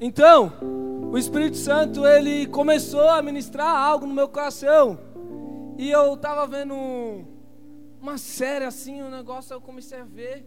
Então, 0.00 0.50
o 1.12 1.18
Espírito 1.18 1.58
Santo 1.58 2.06
ele 2.06 2.46
começou 2.46 3.10
a 3.10 3.20
ministrar 3.20 3.68
algo 3.68 4.06
no 4.06 4.14
meu 4.14 4.28
coração. 4.28 4.98
E 5.76 5.90
eu 5.90 6.14
estava 6.14 6.46
vendo 6.46 6.74
uma 8.00 8.16
série 8.16 8.64
assim, 8.64 9.02
um 9.02 9.10
negócio, 9.10 9.52
eu 9.52 9.60
comecei 9.60 10.00
a 10.00 10.04
ver. 10.04 10.46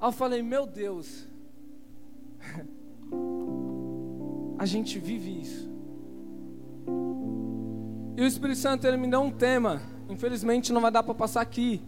Aí 0.00 0.08
eu 0.08 0.12
falei, 0.12 0.42
meu 0.42 0.66
Deus, 0.66 1.28
a 4.58 4.66
gente 4.66 4.98
vive 4.98 5.42
isso. 5.42 5.70
E 8.16 8.22
o 8.22 8.26
Espírito 8.26 8.58
Santo 8.58 8.86
ele 8.86 8.96
me 8.96 9.08
deu 9.08 9.20
um 9.20 9.30
tema. 9.30 9.80
Infelizmente 10.08 10.72
não 10.72 10.80
vai 10.80 10.90
dar 10.90 11.04
para 11.04 11.14
passar 11.14 11.40
aqui. 11.40 11.80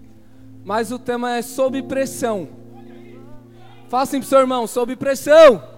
Mas 0.65 0.93
o 0.93 0.99
tema 0.99 1.37
é 1.37 1.43
sob 1.43 1.83
pressão. 1.83 2.49
Faça 3.89 4.11
assim 4.11 4.21
pro 4.21 4.29
seu 4.29 4.39
irmão, 4.39 4.67
sob 4.67 4.95
pressão. 4.95 5.78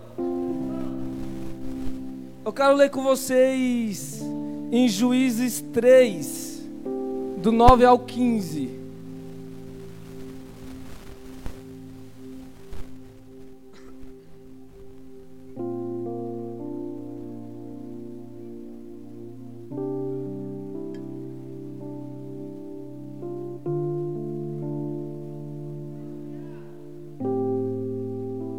Eu 2.51 2.53
quero 2.53 2.75
ler 2.75 2.91
com 2.91 3.05
vocês 3.05 4.21
em 4.73 4.89
Juízes 4.89 5.61
3, 5.73 6.69
do 7.39 7.53
9 7.53 7.85
ao 7.85 7.97
15. 7.97 8.69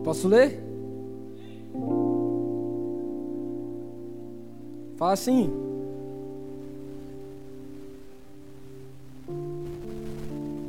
Posso 0.05 0.29
ler? 0.29 0.60
Fala 5.11 5.13
assim. 5.13 5.51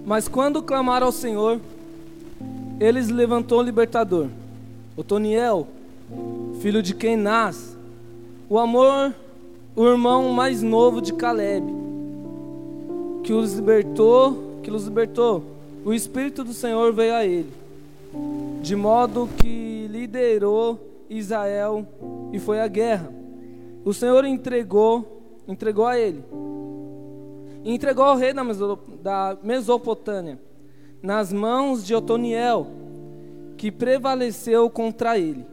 Mas 0.05 0.27
quando 0.27 0.61
clamaram 0.61 1.07
ao 1.07 1.13
Senhor, 1.13 1.61
eles 2.81 3.09
levantou 3.09 3.61
o 3.61 3.63
libertador, 3.63 4.27
Otoniel, 4.97 5.69
filho 6.61 6.83
de 6.83 6.93
Kenaz, 6.93 7.77
o 8.49 8.59
amor, 8.59 9.15
o 9.77 9.87
irmão 9.87 10.33
mais 10.33 10.61
novo 10.61 11.01
de 11.01 11.13
Caleb, 11.13 11.65
que 13.23 13.33
os 13.33 13.55
libertou, 13.55 14.59
que 14.63 14.71
os 14.73 14.85
libertou. 14.85 15.45
O 15.85 15.95
espírito 15.95 16.43
do 16.43 16.53
Senhor 16.53 16.93
veio 16.93 17.15
a 17.15 17.25
ele 17.25 17.53
de 18.61 18.77
modo 18.77 19.29
que 19.39 19.89
liderou 19.89 20.79
Israel 21.09 21.87
e 22.33 22.39
foi 22.39 22.61
à 22.61 22.67
guerra. 22.67 23.22
O 23.85 23.93
Senhor 23.93 24.25
entregou, 24.25 25.41
entregou 25.47 25.87
a 25.87 25.99
ele, 25.99 26.25
e 27.65 27.73
entregou 27.73 28.05
ao 28.05 28.17
rei 28.17 28.33
da 28.33 29.39
Mesopotâmia 29.43 30.39
nas 31.03 31.33
mãos 31.33 31.85
de 31.85 31.95
Otoniel, 31.95 32.67
que 33.57 33.71
prevaleceu 33.73 34.71
contra 34.71 35.19
ele. 35.19 35.45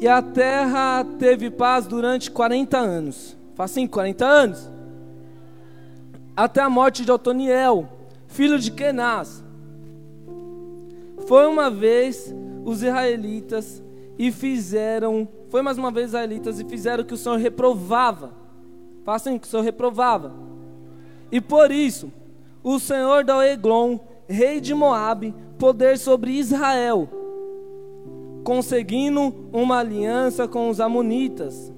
E 0.00 0.08
a 0.08 0.20
terra 0.20 1.04
teve 1.18 1.50
paz 1.50 1.86
durante 1.86 2.30
40 2.30 2.76
anos. 2.76 3.36
Faz 3.54 3.70
assim, 3.70 3.86
40 3.86 4.24
anos. 4.24 4.70
Até 6.36 6.60
a 6.60 6.68
morte 6.68 7.04
de 7.04 7.12
Otoniel, 7.12 7.88
filho 8.26 8.58
de 8.58 8.70
Kenaz, 8.70 9.42
foi 11.26 11.46
uma 11.46 11.70
vez 11.70 12.34
os 12.64 12.82
israelitas 12.82 13.83
e 14.18 14.30
fizeram, 14.30 15.28
foi 15.48 15.62
mais 15.62 15.78
uma 15.78 15.90
vez 15.90 16.08
israelitas 16.08 16.60
e 16.60 16.64
fizeram 16.64 17.02
o 17.02 17.06
que 17.06 17.14
o 17.14 17.16
Senhor 17.16 17.36
reprovava. 17.36 18.32
Façam 19.04 19.34
o 19.34 19.40
que 19.40 19.46
o 19.46 19.50
Senhor 19.50 19.62
reprovava. 19.62 20.32
E 21.30 21.40
por 21.40 21.70
isso, 21.70 22.12
o 22.62 22.78
Senhor 22.78 23.24
deu 23.24 23.42
Eglon, 23.42 23.98
rei 24.28 24.60
de 24.60 24.72
Moabe, 24.72 25.34
poder 25.58 25.98
sobre 25.98 26.32
Israel, 26.32 27.08
conseguindo 28.44 29.34
uma 29.52 29.78
aliança 29.78 30.46
com 30.46 30.68
os 30.70 30.80
amonitas 30.80 31.72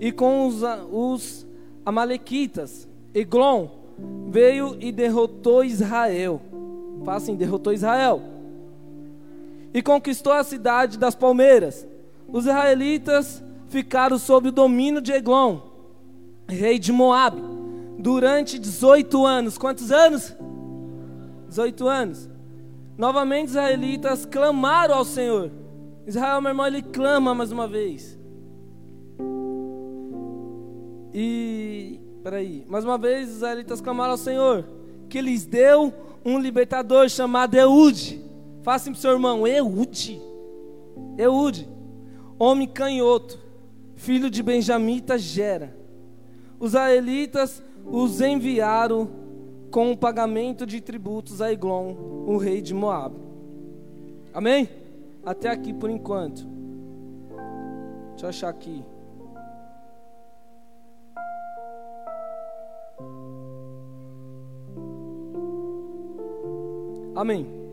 e 0.00 0.12
com 0.12 0.46
os, 0.46 0.62
os 0.92 1.46
amalequitas. 1.84 2.88
Eglon 3.12 3.68
veio 4.28 4.76
e 4.80 4.92
derrotou 4.92 5.64
Israel. 5.64 6.40
Façam, 7.04 7.16
assim, 7.16 7.36
derrotou 7.36 7.72
Israel 7.72 8.33
e 9.74 9.82
conquistou 9.82 10.32
a 10.32 10.44
cidade 10.44 10.96
das 10.96 11.16
palmeiras. 11.16 11.84
Os 12.28 12.46
israelitas 12.46 13.42
ficaram 13.68 14.16
sob 14.16 14.48
o 14.48 14.52
domínio 14.52 15.00
de 15.00 15.10
Eglon, 15.10 15.58
rei 16.48 16.78
de 16.78 16.92
Moabe, 16.92 17.42
durante 17.98 18.56
18 18.56 19.26
anos. 19.26 19.58
Quantos 19.58 19.90
anos? 19.90 20.34
18 21.48 21.88
anos. 21.88 22.30
Novamente 22.96 23.46
os 23.46 23.50
israelitas 23.50 24.24
clamaram 24.24 24.94
ao 24.94 25.04
Senhor. 25.04 25.50
Israel, 26.06 26.40
meu 26.40 26.50
irmão, 26.50 26.66
ele 26.66 26.80
clama 26.80 27.34
mais 27.34 27.50
uma 27.50 27.66
vez. 27.66 28.16
E, 31.12 32.00
peraí, 32.22 32.64
mais 32.68 32.84
uma 32.84 32.96
vez 32.96 33.28
os 33.28 33.36
israelitas 33.36 33.80
clamaram 33.80 34.12
ao 34.12 34.18
Senhor, 34.18 34.64
que 35.08 35.20
lhes 35.20 35.44
deu 35.44 35.92
um 36.24 36.38
libertador 36.38 37.08
chamado 37.08 37.54
Eude 37.56 38.23
Fala 38.64 38.76
assim 38.76 38.92
pro 38.92 39.00
seu 39.00 39.12
irmão, 39.12 39.46
Eude. 39.46 40.18
Eude. 41.18 41.68
Homem 42.38 42.66
canhoto, 42.66 43.38
filho 43.94 44.30
de 44.30 44.42
Benjamita 44.42 45.18
Gera. 45.18 45.76
Os 46.58 46.70
israelitas 46.70 47.62
os 47.84 48.22
enviaram 48.22 49.06
com 49.70 49.92
o 49.92 49.96
pagamento 49.96 50.64
de 50.64 50.80
tributos 50.80 51.42
a 51.42 51.52
Eglon, 51.52 51.94
o 52.26 52.38
rei 52.38 52.62
de 52.62 52.72
Moab. 52.72 53.14
Amém? 54.32 54.66
Até 55.22 55.50
aqui 55.50 55.74
por 55.74 55.90
enquanto. 55.90 56.46
Deixa 58.12 58.24
eu 58.24 58.28
achar 58.30 58.48
aqui. 58.48 58.82
Amém. 67.14 67.63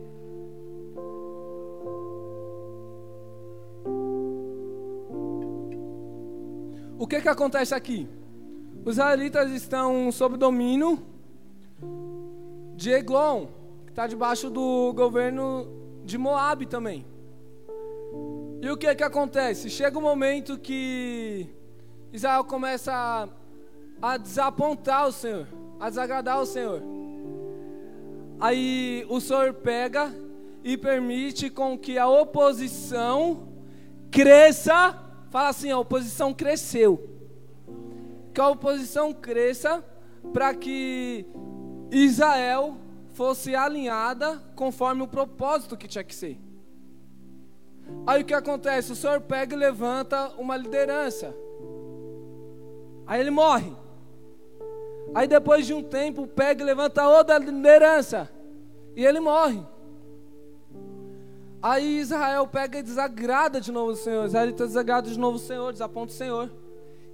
O 7.02 7.06
que 7.08 7.20
que 7.20 7.28
acontece 7.28 7.74
aqui? 7.74 8.08
Os 8.84 8.92
israelitas 8.92 9.50
estão 9.50 10.12
sob 10.12 10.36
domínio 10.36 11.04
de 12.76 12.92
Eglon, 12.92 13.48
que 13.84 13.90
está 13.90 14.06
debaixo 14.06 14.48
do 14.48 14.92
governo 14.94 15.66
de 16.04 16.16
Moab 16.16 16.64
também. 16.66 17.04
E 18.60 18.70
o 18.70 18.76
que 18.76 18.94
que 18.94 19.02
acontece? 19.02 19.68
Chega 19.68 19.98
um 19.98 20.02
momento 20.02 20.56
que 20.56 21.48
Israel 22.12 22.44
começa 22.44 22.92
a, 22.94 23.28
a 24.00 24.16
desapontar 24.16 25.08
o 25.08 25.12
Senhor, 25.12 25.48
a 25.80 25.88
desagradar 25.88 26.40
o 26.40 26.46
Senhor. 26.46 26.80
Aí 28.38 29.04
o 29.08 29.20
Senhor 29.20 29.52
pega 29.54 30.14
e 30.62 30.76
permite 30.76 31.50
com 31.50 31.76
que 31.76 31.98
a 31.98 32.06
oposição 32.06 33.48
cresça 34.08 35.11
Fala 35.32 35.48
assim, 35.48 35.70
a 35.70 35.78
oposição 35.78 36.34
cresceu. 36.34 37.08
Que 38.34 38.40
a 38.40 38.50
oposição 38.50 39.14
cresça 39.14 39.82
para 40.30 40.54
que 40.54 41.24
Israel 41.90 42.76
fosse 43.14 43.56
alinhada 43.56 44.42
conforme 44.54 45.02
o 45.02 45.08
propósito 45.08 45.74
que 45.74 45.88
tinha 45.88 46.04
que 46.04 46.14
ser. 46.14 46.38
Aí 48.06 48.20
o 48.20 48.26
que 48.26 48.34
acontece? 48.34 48.92
O 48.92 48.94
Senhor 48.94 49.22
pega 49.22 49.56
e 49.56 49.58
levanta 49.58 50.28
uma 50.36 50.54
liderança. 50.54 51.34
Aí 53.06 53.18
ele 53.18 53.30
morre. 53.30 53.72
Aí 55.14 55.26
depois 55.26 55.66
de 55.66 55.72
um 55.72 55.82
tempo 55.82 56.26
pega 56.26 56.62
e 56.62 56.66
levanta 56.66 57.08
outra 57.08 57.38
liderança. 57.38 58.30
E 58.94 59.02
ele 59.02 59.18
morre. 59.18 59.64
Aí 61.62 62.00
Israel 62.00 62.44
pega 62.48 62.80
e 62.80 62.82
desagrada 62.82 63.60
de 63.60 63.70
novo 63.70 63.92
o 63.92 63.96
Senhor. 63.96 64.26
Israel 64.26 64.50
está 64.50 64.66
desagrado 64.66 65.08
de 65.08 65.16
novo 65.16 65.36
o 65.36 65.40
Senhor, 65.40 65.70
desaponta 65.70 66.12
o 66.12 66.16
Senhor. 66.16 66.50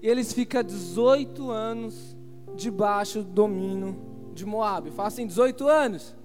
E 0.00 0.08
eles 0.08 0.32
ficam 0.32 0.62
18 0.62 1.50
anos 1.50 2.16
debaixo 2.56 3.22
do 3.22 3.28
domínio 3.28 3.94
de 4.32 4.46
Moab. 4.46 4.90
Fala 4.92 5.08
assim, 5.08 5.26
18 5.26 5.68
anos. 5.68 6.16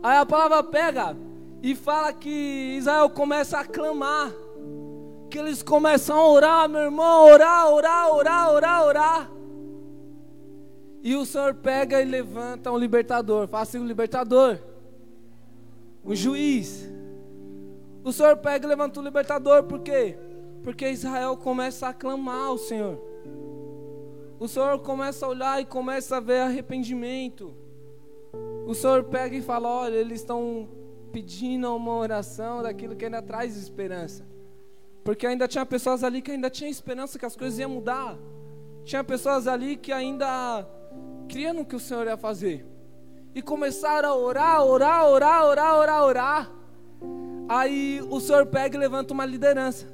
Aí 0.00 0.18
a 0.18 0.24
palavra 0.24 0.62
pega 0.62 1.16
e 1.60 1.74
fala 1.74 2.12
que 2.12 2.76
Israel 2.78 3.10
começa 3.10 3.58
a 3.58 3.64
clamar. 3.64 4.32
Que 5.28 5.38
eles 5.38 5.64
começam 5.64 6.16
a 6.16 6.28
orar, 6.28 6.68
meu 6.68 6.82
irmão, 6.82 7.26
orar, 7.26 7.72
orar, 7.72 8.12
orar, 8.12 8.52
orar, 8.52 8.84
orar. 8.84 9.30
E 11.02 11.16
o 11.16 11.26
Senhor 11.26 11.54
pega 11.54 12.00
e 12.00 12.04
levanta 12.04 12.70
um 12.70 12.78
libertador. 12.78 13.48
Fala 13.48 13.64
assim, 13.64 13.80
um 13.80 13.86
libertador. 13.86 14.58
Um 16.04 16.14
juiz 16.14 16.88
O 18.02 18.12
Senhor 18.12 18.36
pega 18.38 18.66
e 18.66 18.68
levanta 18.68 18.98
o 18.98 19.02
libertador, 19.02 19.64
por 19.64 19.80
quê? 19.80 20.16
Porque 20.62 20.88
Israel 20.88 21.36
começa 21.36 21.88
a 21.88 21.92
clamar 21.94 22.48
ao 22.48 22.58
Senhor. 22.58 23.00
O 24.38 24.48
Senhor 24.48 24.78
começa 24.78 25.26
a 25.26 25.28
olhar 25.28 25.60
e 25.60 25.66
começa 25.66 26.16
a 26.16 26.20
ver 26.20 26.40
arrependimento. 26.40 27.54
O 28.66 28.74
Senhor 28.74 29.04
pega 29.04 29.36
e 29.36 29.42
fala: 29.42 29.68
olha, 29.68 29.96
eles 29.96 30.20
estão 30.20 30.68
pedindo 31.12 31.74
uma 31.74 31.96
oração 31.96 32.62
daquilo 32.62 32.96
que 32.96 33.04
ainda 33.04 33.20
traz 33.20 33.56
esperança. 33.56 34.24
Porque 35.04 35.26
ainda 35.26 35.48
tinha 35.48 35.66
pessoas 35.66 36.04
ali 36.04 36.22
que 36.22 36.30
ainda 36.30 36.48
tinham 36.48 36.70
esperança 36.70 37.18
que 37.18 37.26
as 37.26 37.36
coisas 37.36 37.58
iam 37.58 37.70
mudar. 37.70 38.16
Tinha 38.84 39.04
pessoas 39.04 39.46
ali 39.46 39.76
que 39.76 39.92
ainda 39.92 40.66
criam 41.28 41.54
no 41.54 41.64
que 41.64 41.76
o 41.76 41.80
Senhor 41.80 42.06
ia 42.06 42.16
fazer. 42.16 42.66
E 43.34 43.42
começaram 43.42 44.08
a 44.08 44.16
orar, 44.16 44.64
orar, 44.64 45.06
orar, 45.06 45.44
orar, 45.44 45.76
orar, 45.76 46.04
orar. 46.04 46.59
Aí 47.48 48.00
o 48.08 48.20
Senhor 48.20 48.46
pega 48.46 48.76
e 48.76 48.80
levanta 48.80 49.12
uma 49.12 49.24
liderança. 49.24 49.86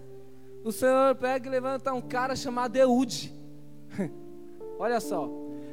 O 0.62 0.73
Senhor 0.73 1.14
pega 1.14 1.47
e 1.47 1.50
levanta 1.50 1.93
um 1.93 2.00
cara 2.00 2.37
chamado 2.37 2.76
Eude. 2.76 3.32
Olha 4.79 5.00
só. 5.00 5.31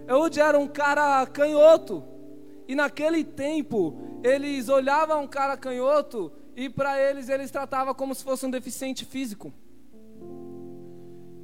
Eude 0.08 0.40
era 0.40 0.58
um 0.58 0.68
cara 0.68 1.26
canhoto. 1.26 2.04
E 2.68 2.76
naquele 2.76 3.24
tempo, 3.24 3.96
eles 4.24 4.70
olhavam 4.70 5.24
um 5.24 5.28
cara 5.28 5.58
canhoto 5.58 6.32
e 6.56 6.70
para 6.70 7.00
eles 7.02 7.28
eles 7.28 7.52
tratavam 7.52 7.94
como 7.94 8.14
se 8.16 8.24
fosse 8.24 8.46
um 8.46 8.52
deficiente 8.52 9.04
físico. 9.04 9.52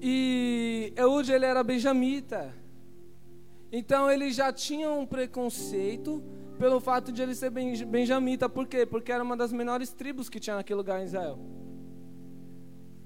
E 0.02 0.94
Eude 0.96 1.32
ele 1.32 1.46
era 1.46 1.64
benjamita. 1.64 2.54
Então 3.72 4.10
ele 4.10 4.32
já 4.32 4.52
tinha 4.54 4.90
um 4.90 5.06
preconceito 5.06 6.24
pelo 6.60 6.82
fato 6.82 7.10
de 7.10 7.22
ele 7.22 7.34
ser 7.34 7.50
benjamita. 7.50 8.50
Por 8.50 8.68
quê? 8.68 8.86
Porque 8.86 9.14
era 9.14 9.24
uma 9.24 9.38
das 9.38 9.52
menores 9.54 9.92
tribos 9.94 10.28
que 10.28 10.42
tinha 10.42 10.58
naquele 10.58 10.78
lugar 10.78 11.00
em 11.00 11.06
Israel. 11.06 11.40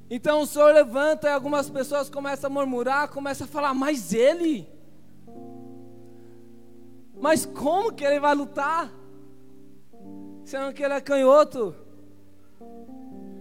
Então 0.09 0.41
o 0.41 0.47
Senhor 0.47 0.73
levanta 0.73 1.27
e 1.27 1.31
algumas 1.31 1.69
pessoas 1.69 2.09
começam 2.09 2.49
a 2.49 2.53
murmurar, 2.53 3.09
começam 3.09 3.45
a 3.45 3.47
falar, 3.47 3.73
mas 3.75 4.11
ele? 4.11 4.67
Mas 7.15 7.45
como 7.45 7.93
que 7.93 8.03
ele 8.03 8.19
vai 8.19 8.33
lutar? 8.33 8.91
Sendo 10.43 10.73
que 10.73 10.83
ele 10.83 10.95
é 10.95 11.01
canhoto. 11.01 11.75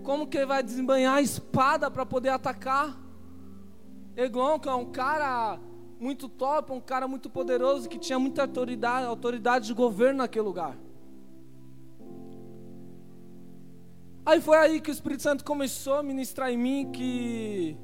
Como 0.05 0.27
que 0.27 0.37
ele 0.37 0.47
vai 0.47 0.63
desembanhar 0.63 1.17
a 1.17 1.23
espada 1.23 1.91
para 1.91 2.05
poder 2.05 2.29
atacar? 2.29 2.99
Eglon, 4.15 4.59
que 4.59 4.69
é 4.69 4.75
um 4.75 4.93
cara 4.93 5.59
muito 6.03 6.29
top, 6.29 6.73
um 6.73 6.81
cara 6.81 7.07
muito 7.07 7.31
poderoso 7.31 7.89
que 7.89 7.97
tinha 7.97 8.19
muita 8.19 8.43
autoridade, 8.43 9.07
autoridade 9.07 9.67
de 9.69 9.75
governo 9.75 10.19
naquele 10.19 10.45
lugar. 10.45 10.77
Aí 14.27 14.41
foi 14.41 14.57
aí 14.57 14.81
que 14.81 14.91
o 14.91 14.93
Espírito 14.93 15.23
Santo 15.23 15.45
começou 15.45 15.95
a 15.95 16.03
ministrar 16.03 16.51
em 16.51 16.57
mim 16.57 16.91
que 16.93 17.77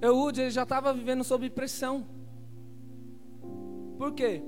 Eude 0.00 0.40
ele 0.40 0.50
já 0.50 0.62
estava 0.62 0.92
vivendo 0.92 1.22
sob 1.22 1.48
pressão. 1.50 2.06
Por 3.98 4.12
quê? 4.12 4.42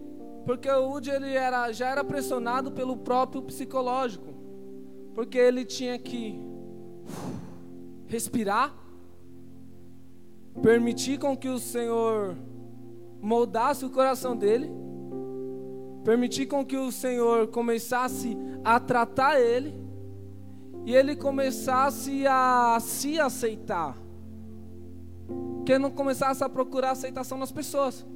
Porque 0.47 0.69
Eude 0.69 1.11
ele 1.11 1.35
era, 1.35 1.71
já 1.73 1.89
era 1.89 2.03
pressionado 2.03 2.73
pelo 2.73 2.97
próprio 2.97 3.43
psicológico. 3.43 4.35
Porque 5.15 5.37
ele 5.37 5.65
tinha 5.65 5.99
que 5.99 6.39
respirar, 8.07 8.75
permitir 10.63 11.19
com 11.19 11.37
que 11.37 11.49
o 11.49 11.59
Senhor 11.59 12.37
moldasse 13.21 13.85
o 13.85 13.91
coração 13.91 14.37
dele, 14.37 14.71
permitir 16.05 16.47
com 16.47 16.65
que 16.65 16.77
o 16.77 16.91
Senhor 16.91 17.49
começasse 17.49 18.37
a 18.65 18.79
tratar 18.79 19.41
ele 19.41 19.75
e 20.85 20.95
ele 20.95 21.15
começasse 21.15 22.27
a 22.27 22.79
se 22.81 23.19
aceitar. 23.21 23.97
Que 25.65 25.73
ele 25.73 25.81
não 25.81 25.91
começasse 25.91 26.43
a 26.43 26.49
procurar 26.49 26.93
aceitação 26.93 27.37
nas 27.37 27.53
pessoas. 27.53 28.07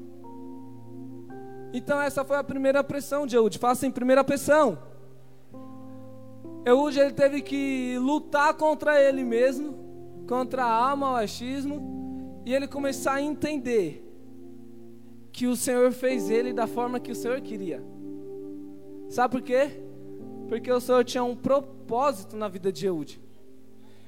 Então 1.75 2.01
essa 2.01 2.25
foi 2.25 2.37
a 2.37 2.45
primeira 2.45 2.83
pressão 2.83 3.27
de 3.27 3.37
Eude. 3.37 3.59
Faça 3.59 3.87
em 3.87 3.91
primeira 3.91 4.25
pressão. 4.25 4.79
Eude 6.65 7.01
ele 7.01 7.13
teve 7.13 7.43
que 7.43 7.99
lutar 7.99 8.55
contra 8.55 9.01
ele 9.01 9.25
mesmo, 9.25 10.25
contra 10.29 10.65
a 10.65 10.73
alma, 10.73 11.13
o 11.13 11.17
achismo, 11.17 12.43
e 12.47 12.55
ele 12.55 12.69
começar 12.69 13.15
a 13.15 13.23
entender 13.23 14.02
que 15.32 15.46
o 15.46 15.56
Senhor 15.56 15.90
fez 15.93 16.31
ele 16.31 16.52
da 16.52 16.67
forma 16.67 17.00
que 17.00 17.11
o 17.11 17.14
Senhor 17.14 17.40
queria. 17.40 17.82
Sabe 19.08 19.32
por 19.32 19.43
quê? 19.43 19.70
Porque 20.49 20.70
o 20.70 20.81
Senhor 20.81 21.05
tinha 21.05 21.25
um 21.25 21.34
propósito 21.34 22.37
na 22.37 22.49
vida 22.49 22.70
de 22.70 22.87
Eude. 22.87 23.20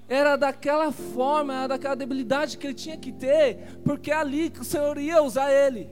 Era 0.08 0.36
daquela 0.36 0.92
forma, 0.92 1.54
era 1.54 1.68
daquela 1.68 1.94
debilidade 1.94 2.58
que 2.58 2.66
ele 2.66 2.74
tinha 2.74 2.98
que 2.98 3.10
ter, 3.10 3.78
porque 3.82 4.10
é 4.10 4.14
ali 4.14 4.50
que 4.50 4.60
o 4.60 4.64
Senhor 4.64 4.98
ia 4.98 5.22
usar 5.22 5.50
ele. 5.50 5.88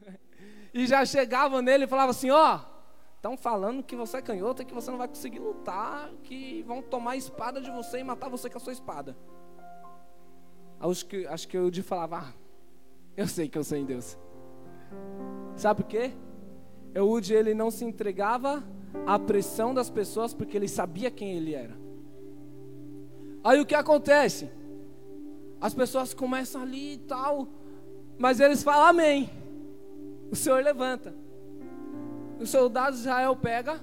e 0.72 0.86
já 0.86 1.04
chegavam 1.04 1.60
nele 1.60 1.84
e 1.84 1.86
falavam 1.88 2.10
assim: 2.12 2.30
Ó, 2.30 2.71
Estão 3.22 3.36
falando 3.36 3.84
que 3.84 3.94
você 3.94 4.16
é 4.16 4.20
canhoto 4.20 4.62
e 4.62 4.64
que 4.64 4.74
você 4.74 4.90
não 4.90 4.98
vai 4.98 5.06
conseguir 5.06 5.38
lutar, 5.38 6.10
que 6.24 6.64
vão 6.64 6.82
tomar 6.82 7.12
a 7.12 7.16
espada 7.16 7.60
de 7.60 7.70
você 7.70 8.00
e 8.00 8.02
matar 8.02 8.28
você 8.28 8.50
com 8.50 8.58
a 8.58 8.60
sua 8.60 8.72
espada. 8.72 9.16
Acho 10.80 11.06
que, 11.06 11.24
acho 11.28 11.46
que 11.46 11.56
eu 11.56 11.70
de 11.70 11.84
falava, 11.84 12.18
ah, 12.18 12.32
eu 13.16 13.28
sei 13.28 13.48
que 13.48 13.56
eu 13.56 13.62
sou 13.62 13.78
em 13.78 13.84
Deus. 13.84 14.18
Sabe 15.54 15.84
por 15.84 15.88
quê? 15.88 16.10
Eude 16.92 17.32
ele 17.32 17.54
não 17.54 17.70
se 17.70 17.84
entregava 17.84 18.60
à 19.06 19.20
pressão 19.20 19.72
das 19.72 19.88
pessoas 19.88 20.34
porque 20.34 20.56
ele 20.56 20.66
sabia 20.66 21.08
quem 21.08 21.36
ele 21.36 21.54
era. 21.54 21.78
Aí 23.44 23.60
o 23.60 23.64
que 23.64 23.76
acontece? 23.76 24.50
As 25.60 25.72
pessoas 25.72 26.12
começam 26.12 26.60
ali 26.60 26.94
e 26.94 26.98
tal, 26.98 27.46
mas 28.18 28.40
eles 28.40 28.64
falam 28.64 28.88
amém. 28.88 29.30
O 30.28 30.34
Senhor 30.34 30.60
levanta 30.60 31.22
os 32.42 32.50
soldados 32.50 32.98
de 33.00 33.06
Israel 33.06 33.36
pega 33.36 33.80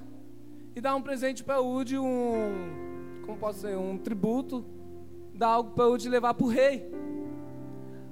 e 0.75 0.81
dá 0.81 0.93
um 0.95 1.01
presente 1.01 1.43
para 1.43 1.61
Ude, 1.61 1.97
um, 1.97 3.21
como 3.25 3.37
posso 3.37 3.59
ser, 3.61 3.77
um 3.77 3.97
tributo, 3.97 4.65
dá 5.33 5.47
algo 5.47 5.71
para 5.71 5.87
Ude 5.87 6.09
levar 6.09 6.33
para 6.33 6.45
o 6.45 6.49
rei. 6.49 6.91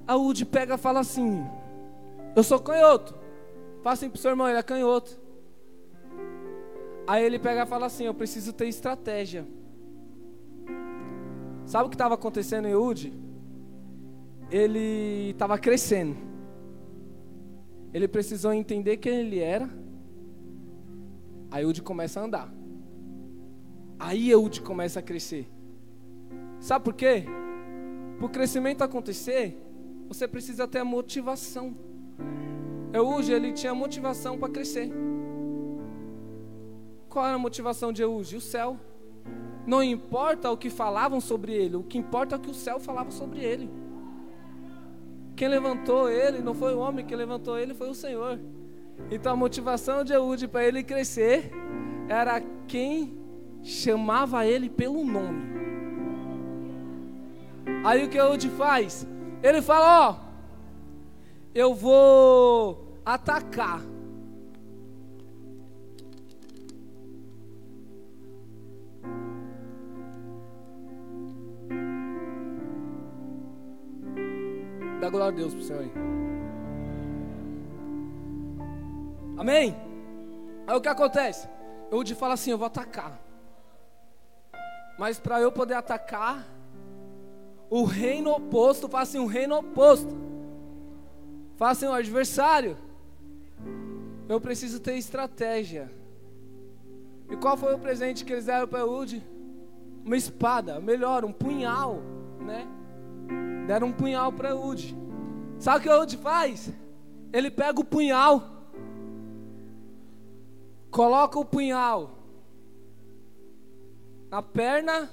A 0.07 0.15
Ude 0.15 0.45
pega 0.45 0.75
e 0.75 0.77
fala 0.77 1.01
assim: 1.01 1.45
Eu 2.35 2.43
sou 2.43 2.59
canhoto. 2.59 3.13
Faça 3.83 4.05
assim 4.05 4.09
para 4.09 4.17
o 4.17 4.21
seu 4.21 4.31
irmão, 4.31 4.47
ele 4.47 4.57
é 4.57 4.63
canhoto. 4.63 5.19
Aí 7.05 7.23
ele 7.23 7.37
pega 7.37 7.63
e 7.63 7.65
fala 7.65 7.85
assim: 7.85 8.05
Eu 8.05 8.13
preciso 8.13 8.53
ter 8.53 8.67
estratégia. 8.67 9.45
Sabe 11.65 11.87
o 11.87 11.89
que 11.89 11.95
estava 11.95 12.15
acontecendo 12.15 12.67
em 12.67 12.75
Ude? 12.75 13.13
Ele 14.49 15.31
estava 15.31 15.57
crescendo. 15.57 16.15
Ele 17.93 18.07
precisou 18.07 18.53
entender 18.53 18.97
quem 18.97 19.19
ele 19.19 19.39
era 19.39 19.69
Aí 21.57 21.63
Eude 21.63 21.81
começa 21.81 22.21
a 22.21 22.23
andar. 22.23 22.53
Aí 23.97 24.29
Eude 24.29 24.61
começa 24.61 24.99
a 24.99 25.01
crescer. 25.01 25.49
Sabe 26.59 26.85
por 26.85 26.93
quê? 26.93 27.25
Para 28.17 28.27
o 28.27 28.29
crescimento 28.29 28.83
acontecer, 28.83 29.57
você 30.07 30.27
precisa 30.27 30.67
ter 30.67 30.77
a 30.77 30.85
motivação. 30.85 31.75
Eude, 32.93 33.31
ele 33.31 33.53
tinha 33.53 33.73
motivação 33.73 34.37
para 34.37 34.53
crescer. 34.53 34.91
Qual 37.09 37.25
era 37.25 37.33
a 37.33 37.39
motivação 37.39 37.91
de 37.91 38.03
Eude? 38.03 38.35
O 38.35 38.41
céu. 38.41 38.77
Não 39.65 39.81
importa 39.81 40.51
o 40.51 40.57
que 40.57 40.69
falavam 40.69 41.19
sobre 41.19 41.53
ele, 41.53 41.75
o 41.75 41.83
que 41.83 41.97
importa 41.97 42.35
é 42.35 42.37
o 42.37 42.41
que 42.41 42.51
o 42.51 42.53
céu 42.53 42.79
falava 42.79 43.09
sobre 43.09 43.39
ele. 43.39 43.67
Quem 45.35 45.47
levantou 45.47 46.07
ele 46.07 46.37
não 46.39 46.53
foi 46.53 46.75
o 46.75 46.79
homem, 46.79 47.03
quem 47.03 47.17
levantou 47.17 47.57
ele 47.57 47.73
foi 47.73 47.89
o 47.89 47.95
Senhor. 47.95 48.39
Então 49.09 49.33
a 49.33 49.35
motivação 49.35 50.03
de 50.03 50.13
Eude 50.13 50.47
para 50.47 50.65
ele 50.65 50.83
crescer 50.83 51.51
era 52.09 52.41
quem 52.67 53.17
chamava 53.63 54.45
ele 54.45 54.69
pelo 54.69 55.03
nome. 55.03 55.57
Aí 57.85 58.05
o 58.05 58.09
que 58.09 58.17
Eude 58.17 58.49
faz? 58.49 59.07
Ele 59.41 59.61
fala: 59.61 60.09
Ó, 60.09 60.15
eu 61.53 61.73
vou 61.73 62.99
atacar. 63.05 63.81
Dá 74.99 75.09
glória 75.09 75.27
a 75.27 75.31
Deus 75.31 75.53
pro 75.53 75.63
Senhor 75.63 75.83
aí. 75.83 76.16
Amém? 79.37 79.75
Aí 80.65 80.75
o 80.75 80.81
que 80.81 80.89
acontece? 80.89 81.47
Eu 81.91 82.03
de 82.03 82.15
fala 82.15 82.33
assim: 82.33 82.51
eu 82.51 82.57
vou 82.57 82.67
atacar. 82.67 83.21
Mas 84.97 85.19
para 85.19 85.39
eu 85.39 85.51
poder 85.51 85.75
atacar, 85.75 86.45
o 87.69 87.83
reino 87.83 88.31
oposto, 88.31 88.87
fala 88.87 89.03
assim, 89.03 89.19
o 89.19 89.27
reino 89.27 89.57
oposto. 89.57 90.15
Fala 91.55 91.71
assim, 91.71 91.85
o 91.85 91.93
adversário. 91.93 92.77
Eu 94.27 94.41
preciso 94.41 94.79
ter 94.79 94.97
estratégia. 94.97 95.91
E 97.29 97.35
qual 97.35 97.57
foi 97.57 97.75
o 97.75 97.79
presente 97.79 98.25
que 98.25 98.33
eles 98.33 98.45
deram 98.45 98.67
para 98.67 98.79
Eude? 98.79 99.23
Uma 100.03 100.17
espada, 100.17 100.79
melhor, 100.79 101.25
um 101.25 101.31
punhal, 101.31 102.01
né? 102.39 102.67
Deram 103.67 103.87
um 103.87 103.93
punhal 103.93 104.31
para 104.31 104.49
Eude. 104.49 104.97
Sabe 105.59 105.79
o 105.79 105.81
que 105.81 105.89
Eude 105.89 106.17
faz? 106.17 106.71
Ele 107.33 107.51
pega 107.51 107.79
o 107.79 107.85
punhal, 107.85 108.56
coloca 110.97 111.37
o 111.37 111.45
punhal 111.45 112.09
na 114.31 114.41
perna 114.41 115.07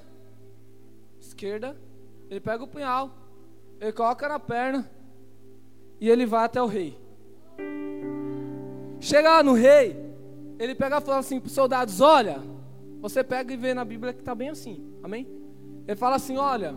esquerda, 1.19 1.77
ele 2.27 2.39
pega 2.39 2.63
o 2.63 2.67
punhal, 2.67 3.11
ele 3.79 3.91
coloca 3.91 4.27
na 4.27 4.39
perna 4.39 4.89
e 6.01 6.09
ele 6.09 6.25
vai 6.25 6.45
até 6.45 6.59
o 6.59 6.65
rei. 6.65 6.97
Chega 8.99 9.29
lá 9.29 9.43
no 9.43 9.53
rei, 9.53 9.95
ele 10.57 10.73
pega 10.73 10.97
e 10.97 11.01
fala 11.01 11.19
assim 11.19 11.39
para 11.39 11.49
os 11.49 11.53
soldados: 11.53 12.01
Olha, 12.01 12.41
você 12.99 13.23
pega 13.23 13.53
e 13.53 13.57
vê 13.57 13.75
na 13.75 13.85
Bíblia 13.85 14.11
que 14.11 14.21
está 14.21 14.33
bem 14.33 14.49
assim, 14.49 14.83
amém? 15.03 15.27
Ele 15.87 15.95
fala 15.95 16.15
assim: 16.15 16.35
Olha, 16.35 16.75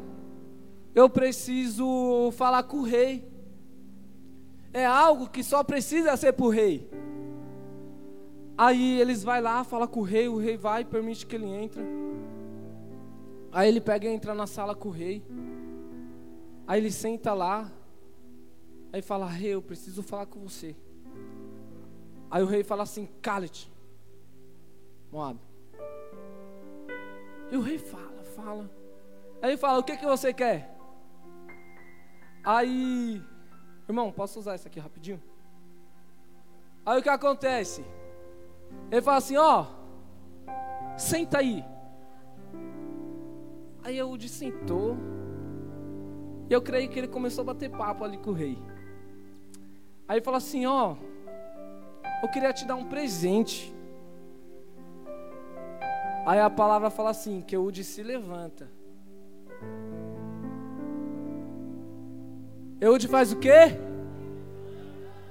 eu 0.95 1.09
preciso 1.09 2.31
falar 2.33 2.63
com 2.65 2.81
o 2.81 2.83
rei. 2.83 3.27
É 4.71 4.85
algo 4.85 5.31
que 5.31 5.43
só 5.43 5.65
precisa 5.65 6.15
ser 6.15 6.35
para 6.35 6.45
o 6.45 6.51
rei. 6.51 6.87
Aí 8.59 9.01
eles 9.01 9.23
vai 9.23 9.41
lá, 9.41 9.63
fala 9.63 9.87
com 9.87 10.01
o 10.01 10.03
rei, 10.03 10.29
o 10.29 10.37
rei 10.37 10.57
vai, 10.57 10.85
permite 10.85 11.25
que 11.25 11.37
ele 11.37 11.47
entre. 11.47 11.81
Aí 13.53 13.69
ele 13.69 13.81
pega 13.81 14.09
e 14.09 14.13
entra 14.13 14.35
na 14.35 14.49
sala 14.49 14.75
com 14.75 14.89
o 14.89 14.93
rei. 14.93 15.25
Aí 16.67 16.81
ele 16.81 16.91
senta 16.91 17.33
lá. 17.33 17.71
Aí 18.93 19.01
fala: 19.01 19.27
Rei, 19.27 19.55
eu 19.55 19.63
preciso 19.63 20.03
falar 20.03 20.27
com 20.27 20.41
você. 20.41 20.75
Aí 22.29 22.43
o 22.43 22.47
rei 22.47 22.65
fala 22.65 22.83
assim: 22.83 23.09
Cala-te, 23.23 23.71
Moab. 25.13 25.39
E 27.53 27.57
o 27.57 27.61
rei 27.61 27.79
fala, 27.79 28.25
fala. 28.35 28.71
Aí 29.41 29.51
ele 29.51 29.57
fala: 29.57 29.79
O 29.79 29.85
que, 29.85 29.97
que 29.97 30.05
você 30.05 30.35
quer? 30.35 30.77
Aí, 32.43 33.23
irmão, 33.89 34.11
posso 34.11 34.41
usar 34.41 34.57
isso 34.57 34.67
aqui 34.67 34.81
rapidinho? 34.81 35.23
Aí 36.85 36.99
o 36.99 37.03
que 37.03 37.09
acontece? 37.09 37.85
Ele 38.91 39.03
fala 39.03 39.19
assim: 39.19 39.37
Ó, 39.37 39.67
senta 40.97 41.39
aí. 41.39 41.65
Aí 43.83 43.99
Eude 43.99 44.29
sentou. 44.29 44.97
E 46.49 46.53
eu 46.53 46.63
creio 46.63 46.89
que 46.89 46.99
ele 46.99 47.09
começou 47.09 47.43
a 47.43 47.47
bater 47.47 47.71
papo 47.71 48.05
ali 48.05 48.17
com 48.17 48.31
o 48.31 48.35
rei. 48.35 48.59
Aí 50.07 50.21
falou 50.21 50.39
assim: 50.39 50.67
Ó, 50.67 50.97
eu 52.23 52.29
queria 52.29 52.53
te 52.53 52.65
dar 52.65 52.75
um 52.77 52.85
presente. 52.85 53.75
Aí 56.27 56.41
a 56.41 56.51
palavra 56.51 56.91
fala 56.91 57.11
assim: 57.11 57.41
que 57.41 57.55
Eude 57.55 57.85
se 57.85 58.03
levanta. 58.03 58.69
Eude 62.81 63.09
faz 63.09 63.33
o 63.33 63.37
quê? 63.37 63.77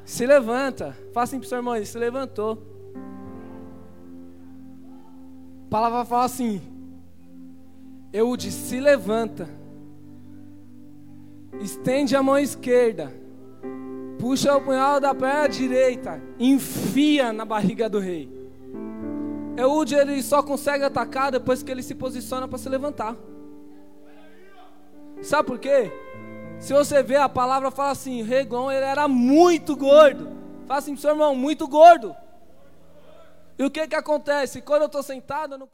Se 0.06 0.26
levanta. 0.26 0.96
Fala 1.14 1.24
assim 1.24 1.40
pro 1.40 1.48
seu 1.48 1.58
irmão: 1.58 1.76
ele 1.76 1.86
se 1.86 1.98
levantou. 1.98 2.77
A 5.68 5.70
palavra 5.70 6.06
fala 6.06 6.24
assim: 6.24 6.62
Eude 8.14 8.50
se 8.52 8.80
levanta, 8.80 9.50
estende 11.60 12.16
a 12.16 12.24
mão 12.24 12.38
esquerda, 12.40 13.14
puxa 14.18 14.56
o 14.56 14.62
punhal 14.62 15.02
da 15.02 15.14
perna 15.14 15.50
direita, 15.50 16.24
enfia 16.40 17.34
na 17.34 17.44
barriga 17.44 17.90
do 17.90 18.00
rei. 18.00 18.32
Eude 19.58 19.94
ele 19.94 20.24
só 20.24 20.42
consegue 20.42 20.86
atacar 20.86 21.34
depois 21.34 21.62
que 21.62 21.70
ele 21.70 21.84
se 21.84 21.94
posiciona 21.94 22.48
para 22.48 22.58
se 22.58 22.70
levantar. 22.70 23.18
Sabe 25.22 25.48
por 25.48 25.60
quê? 25.60 25.92
Se 26.60 26.72
você 26.72 27.04
ver 27.04 27.18
a 27.18 27.28
palavra 27.28 27.72
fala 27.72 27.92
assim, 27.92 28.24
Regon 28.24 28.72
ele 28.72 28.86
era 28.86 29.06
muito 29.06 29.76
gordo. 29.76 30.30
Fala 30.66 30.80
assim, 30.80 30.96
seu 30.96 31.10
irmão, 31.10 31.36
muito 31.36 31.68
gordo. 31.68 32.16
E 33.60 33.64
o 33.64 33.72
que 33.72 33.88
que 33.88 33.96
acontece? 33.96 34.62
Quando 34.62 34.84
eu 34.84 34.88
estou 34.88 35.04
sentado, 35.04 35.56
eu 35.56 35.58
não 35.58 35.70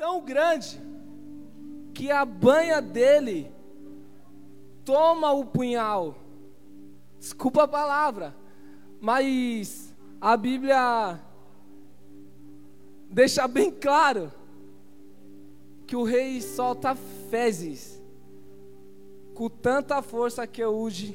tão 0.00 0.22
grande 0.22 0.80
que 1.94 2.10
a 2.10 2.24
banha 2.24 2.80
dele 2.80 3.52
toma 4.82 5.30
o 5.30 5.44
punhal. 5.44 6.19
Desculpa 7.20 7.64
a 7.64 7.68
palavra, 7.68 8.34
mas 8.98 9.94
a 10.18 10.34
Bíblia 10.38 11.20
deixa 13.10 13.46
bem 13.46 13.70
claro 13.70 14.32
que 15.86 15.94
o 15.94 16.02
rei 16.02 16.40
solta 16.40 16.94
fezes 17.28 18.02
com 19.34 19.50
tanta 19.50 20.00
força 20.00 20.46
que 20.46 20.62
Eude 20.62 21.14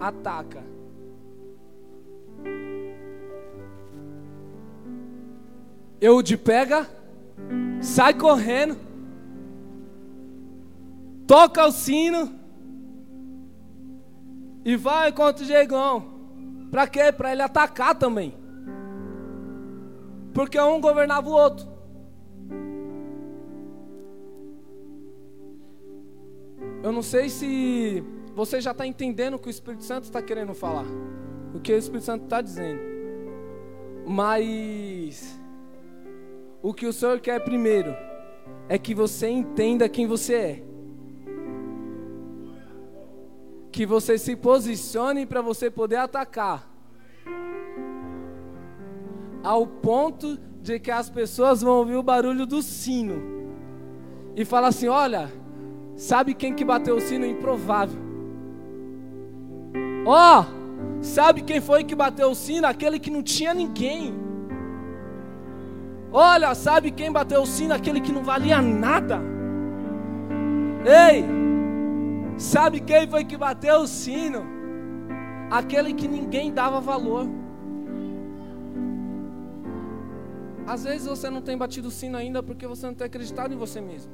ataca. 0.00 0.64
Eude 6.00 6.36
pega 6.38 6.88
sai 7.82 8.14
correndo, 8.14 8.76
toca 11.26 11.66
o 11.66 11.72
sino 11.72 12.41
e 14.64 14.76
vai 14.76 15.12
contra 15.12 15.42
o 15.42 15.46
Jegão. 15.46 16.12
Para 16.70 16.86
quê? 16.86 17.12
Para 17.12 17.32
ele 17.32 17.42
atacar 17.42 17.94
também. 17.94 18.34
Porque 20.32 20.58
um 20.58 20.80
governava 20.80 21.28
o 21.28 21.32
outro. 21.32 21.66
Eu 26.82 26.90
não 26.90 27.02
sei 27.02 27.28
se 27.28 28.02
você 28.34 28.60
já 28.60 28.72
está 28.72 28.86
entendendo 28.86 29.34
o 29.34 29.38
que 29.38 29.48
o 29.48 29.50
Espírito 29.50 29.84
Santo 29.84 30.04
está 30.04 30.22
querendo 30.22 30.54
falar. 30.54 30.86
O 31.54 31.60
que 31.60 31.72
o 31.72 31.78
Espírito 31.78 32.04
Santo 32.04 32.24
está 32.24 32.40
dizendo. 32.40 32.80
Mas 34.06 35.38
o 36.62 36.72
que 36.72 36.86
o 36.86 36.92
Senhor 36.92 37.20
quer 37.20 37.40
primeiro 37.44 37.94
é 38.68 38.78
que 38.78 38.94
você 38.94 39.28
entenda 39.28 39.88
quem 39.88 40.06
você 40.06 40.34
é. 40.34 40.62
Que 43.72 43.84
você 43.86 44.18
se 44.18 44.36
posicione 44.36 45.26
para 45.26 45.40
você 45.40 45.70
poder 45.70 45.96
atacar. 45.96 46.68
Ao 49.42 49.66
ponto 49.66 50.38
de 50.60 50.78
que 50.78 50.90
as 50.90 51.10
pessoas 51.10 51.62
vão 51.62 51.78
ouvir 51.78 51.96
o 51.96 52.02
barulho 52.02 52.46
do 52.46 52.62
sino 52.62 53.20
e 54.36 54.44
falar 54.44 54.68
assim: 54.68 54.86
"Olha, 54.86 55.32
sabe 55.96 56.34
quem 56.34 56.54
que 56.54 56.64
bateu 56.64 56.96
o 56.96 57.00
sino? 57.00 57.26
Improvável. 57.26 58.00
Ó, 60.04 60.40
oh, 60.40 61.02
sabe 61.02 61.42
quem 61.42 61.60
foi 61.60 61.82
que 61.82 61.94
bateu 61.94 62.30
o 62.30 62.34
sino? 62.34 62.66
Aquele 62.66 62.98
que 62.98 63.10
não 63.10 63.22
tinha 63.22 63.54
ninguém. 63.54 64.14
Olha, 66.12 66.54
sabe 66.54 66.90
quem 66.90 67.10
bateu 67.10 67.42
o 67.42 67.46
sino? 67.46 67.72
Aquele 67.72 68.00
que 68.00 68.12
não 68.12 68.22
valia 68.22 68.60
nada. 68.60 69.20
Ei, 70.84 71.24
sabe 72.42 72.80
quem 72.80 73.08
foi 73.08 73.24
que 73.24 73.36
bateu 73.36 73.80
o 73.80 73.86
sino? 73.86 74.44
Aquele 75.50 75.94
que 75.94 76.08
ninguém 76.08 76.52
dava 76.52 76.80
valor. 76.80 77.26
Às 80.66 80.84
vezes 80.84 81.06
você 81.06 81.30
não 81.30 81.40
tem 81.40 81.56
batido 81.56 81.88
o 81.88 81.90
sino 81.90 82.16
ainda 82.16 82.42
porque 82.42 82.66
você 82.66 82.86
não 82.86 82.94
tem 82.94 83.06
acreditado 83.06 83.52
em 83.52 83.56
você 83.56 83.80
mesmo. 83.80 84.12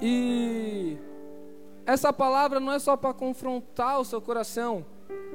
E 0.00 0.96
essa 1.84 2.12
palavra 2.12 2.60
não 2.60 2.72
é 2.72 2.78
só 2.78 2.96
para 2.96 3.12
confrontar 3.12 4.00
o 4.00 4.04
seu 4.04 4.20
coração, 4.20 4.84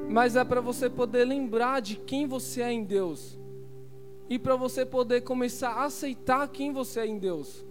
mas 0.10 0.36
é 0.36 0.44
para 0.44 0.62
você 0.62 0.90
poder 0.90 1.26
lembrar 1.26 1.82
de 1.82 1.96
quem 1.98 2.26
você 2.26 2.62
é 2.62 2.72
em 2.72 2.84
Deus 2.84 3.38
e 4.30 4.40
para 4.40 4.56
você 4.56 4.86
poder 4.86 5.22
começar 5.22 5.72
a 5.72 5.86
aceitar 5.86 6.48
quem 6.48 6.72
você 6.72 7.02
é 7.02 7.08
em 7.08 7.18
Deus. 7.18 7.66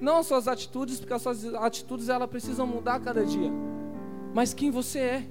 Não 0.00 0.18
as 0.18 0.26
suas 0.26 0.48
atitudes, 0.48 0.98
porque 0.98 1.14
as 1.14 1.22
suas 1.22 1.44
atitudes 1.54 2.08
elas 2.08 2.28
precisam 2.28 2.66
mudar 2.66 3.00
cada 3.00 3.24
dia, 3.24 3.50
mas 4.34 4.52
quem 4.52 4.70
você 4.70 4.98
é. 4.98 5.26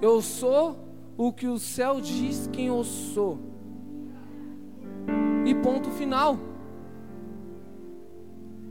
Eu 0.00 0.20
sou 0.20 0.76
o 1.16 1.32
que 1.32 1.46
o 1.46 1.58
céu 1.58 2.00
diz 2.00 2.48
quem 2.52 2.66
eu 2.66 2.82
sou. 2.84 3.38
ponto 5.62 5.90
final. 5.90 6.36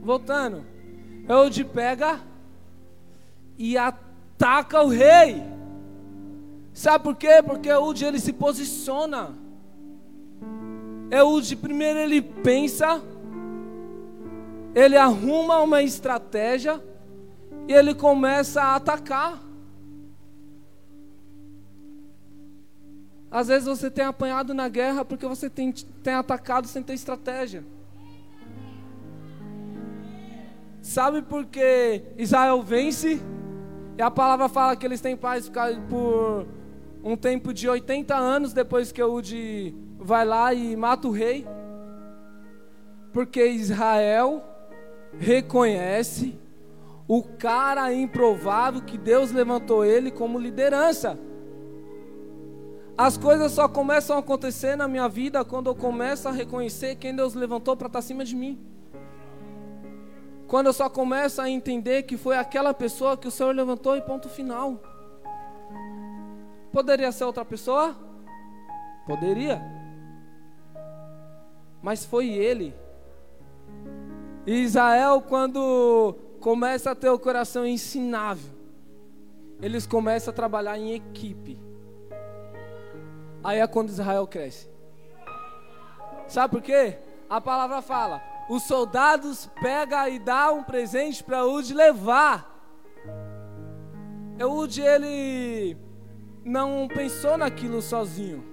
Voltando. 0.02 0.66
Eude 1.28 1.64
pega 1.64 2.20
e 3.58 3.78
ataca 3.78 4.84
o 4.84 4.90
rei. 4.90 5.42
Sabe 6.74 7.04
por 7.04 7.16
quê? 7.16 7.42
Porque 7.46 7.70
Eude 7.70 8.06
ele 8.06 8.20
se 8.20 8.34
posiciona. 8.34 9.36
Eude 11.10 11.56
primeiro 11.56 12.00
ele 12.00 12.22
pensa, 12.22 13.02
ele 14.74 14.98
arruma 14.98 15.60
uma 15.60 15.82
estratégia 15.82 16.82
e 17.68 17.74
ele 17.74 17.94
começa 17.94 18.62
a 18.62 18.76
atacar. 18.76 19.42
Às 23.30 23.48
vezes 23.48 23.68
você 23.68 23.90
tem 23.90 24.04
apanhado 24.04 24.54
na 24.54 24.68
guerra 24.68 25.06
porque 25.06 25.26
você 25.26 25.50
tem, 25.50 25.72
tem 26.04 26.14
atacado 26.14 26.68
sem 26.68 26.84
ter 26.84 26.94
estratégia. 26.94 27.64
Sabe 30.82 31.22
por 31.22 31.46
que 31.46 32.04
Israel 32.18 32.62
vence? 32.62 33.22
E 33.98 34.02
a 34.02 34.10
palavra 34.12 34.50
fala 34.50 34.76
que 34.76 34.86
eles 34.86 35.00
têm 35.00 35.16
paz 35.16 35.50
por 35.90 36.46
um 37.04 37.16
tempo 37.16 37.54
de 37.54 37.70
80 37.70 38.16
anos 38.16 38.52
depois 38.52 38.92
que 38.92 39.02
Eude 39.02 39.76
vai 39.98 40.26
lá 40.26 40.54
e 40.54 40.76
mata 40.76 41.08
o 41.08 41.12
rei. 41.12 41.48
Porque 43.14 43.46
Israel 43.46 44.51
reconhece 45.18 46.40
o 47.08 47.24
cara 47.24 47.94
improvável 47.94 48.82
que 48.82 48.98
Deus 48.98 49.32
levantou 49.32 49.84
ele 49.84 50.12
como 50.12 50.40
liderança. 50.40 51.20
As 52.98 53.18
coisas 53.18 53.52
só 53.52 53.68
começam 53.68 54.16
a 54.16 54.20
acontecer 54.20 54.76
na 54.76 54.88
minha 54.88 55.10
vida 55.10 55.44
quando 55.44 55.70
eu 55.70 55.76
começo 55.76 56.28
a 56.28 56.32
reconhecer 56.32 56.96
quem 56.96 57.16
Deus 57.16 57.34
levantou 57.34 57.76
para 57.76 57.88
estar 57.88 58.00
acima 58.00 58.24
de 58.24 58.36
mim. 58.36 58.60
Quando 60.48 60.68
eu 60.68 60.74
só 60.74 60.90
começo 60.90 61.42
a 61.42 61.50
entender 61.50 62.04
que 62.04 62.18
foi 62.18 62.38
aquela 62.38 62.74
pessoa 62.74 63.18
que 63.18 63.28
o 63.28 63.32
Senhor 63.32 63.56
levantou 63.56 63.96
e 63.96 64.02
ponto 64.02 64.30
final. 64.30 64.82
Poderia 66.72 67.12
ser 67.12 67.24
outra 67.24 67.44
pessoa? 67.44 67.96
Poderia. 69.06 69.62
Mas 71.82 72.06
foi 72.06 72.30
ele. 72.30 72.76
E 74.46 74.64
Israel, 74.64 75.22
quando 75.22 76.16
começa 76.40 76.92
a 76.92 76.96
ter 76.96 77.10
o 77.10 77.20
coração 77.20 77.66
ensinável, 77.66 78.52
eles 79.62 79.86
começam 79.86 80.32
a 80.32 80.36
trabalhar 80.36 80.78
em 80.78 80.94
equipe. 80.94 81.60
Aí 83.44 83.60
é 83.60 83.68
quando 83.68 83.90
Israel 83.90 84.26
cresce. 84.26 84.70
Sabe 86.28 86.56
por 86.56 86.62
quê? 86.64 86.98
A 87.30 87.40
palavra 87.40 87.82
fala: 87.82 88.22
os 88.50 88.64
soldados 88.64 89.50
pegam 89.62 90.08
e 90.08 90.18
dão 90.18 90.60
um 90.60 90.64
presente 90.64 91.24
para 91.24 91.40
Eude 91.40 91.74
levar. 91.74 92.50
Eude 94.40 94.82
ele 94.82 95.78
não 96.44 96.88
pensou 96.88 97.38
naquilo 97.38 97.82
sozinho. 97.82 98.44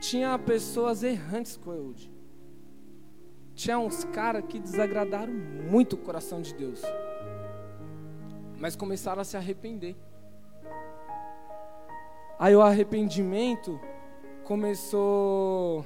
Tinha 0.00 0.38
pessoas 0.38 1.02
errantes 1.02 1.56
com 1.56 1.72
Eude. 1.72 2.13
Tinha 3.54 3.78
uns 3.78 4.04
caras 4.04 4.44
que 4.48 4.58
desagradaram 4.58 5.32
muito 5.32 5.94
o 5.94 5.98
coração 5.98 6.42
de 6.42 6.52
Deus. 6.54 6.82
Mas 8.58 8.74
começaram 8.74 9.22
a 9.22 9.24
se 9.24 9.36
arrepender. 9.36 9.94
Aí 12.38 12.54
o 12.54 12.60
arrependimento 12.60 13.80
começou 14.42 15.84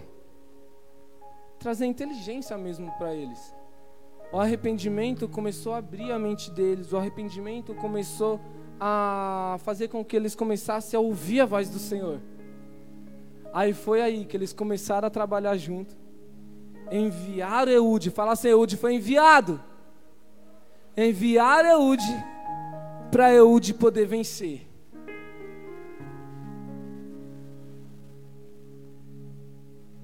a 1.22 1.58
trazer 1.58 1.86
inteligência 1.86 2.56
mesmo 2.56 2.90
para 2.96 3.14
eles. 3.14 3.54
O 4.32 4.38
arrependimento 4.38 5.28
começou 5.28 5.74
a 5.74 5.78
abrir 5.78 6.10
a 6.12 6.18
mente 6.18 6.50
deles, 6.50 6.92
o 6.92 6.96
arrependimento 6.96 7.74
começou 7.74 8.40
a 8.80 9.56
fazer 9.60 9.88
com 9.88 10.04
que 10.04 10.16
eles 10.16 10.34
começassem 10.34 10.96
a 10.96 11.00
ouvir 11.00 11.40
a 11.40 11.46
voz 11.46 11.68
do 11.68 11.78
Senhor. 11.78 12.20
Aí 13.52 13.72
foi 13.72 14.00
aí 14.00 14.24
que 14.24 14.36
eles 14.36 14.52
começaram 14.52 15.08
a 15.08 15.10
trabalhar 15.10 15.56
junto. 15.56 15.96
Enviaram 16.90 17.70
Eude, 17.72 18.10
fala 18.10 18.32
assim, 18.32 18.48
Eude 18.48 18.76
foi 18.76 18.94
enviado. 18.94 19.60
Enviaram 20.96 21.82
Eude 21.82 22.24
para 23.10 23.32
Eude 23.32 23.74
poder 23.74 24.06
vencer. 24.06 24.66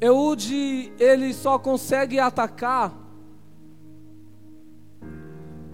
Eude, 0.01 0.93
ele 0.99 1.33
só 1.33 1.59
consegue 1.59 2.19
atacar 2.19 3.05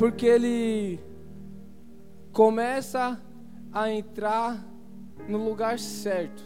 porque 0.01 0.25
ele 0.25 0.99
começa 2.33 3.21
a 3.71 3.91
entrar 3.91 4.65
no 5.29 5.45
lugar 5.45 5.79
certo. 5.79 6.43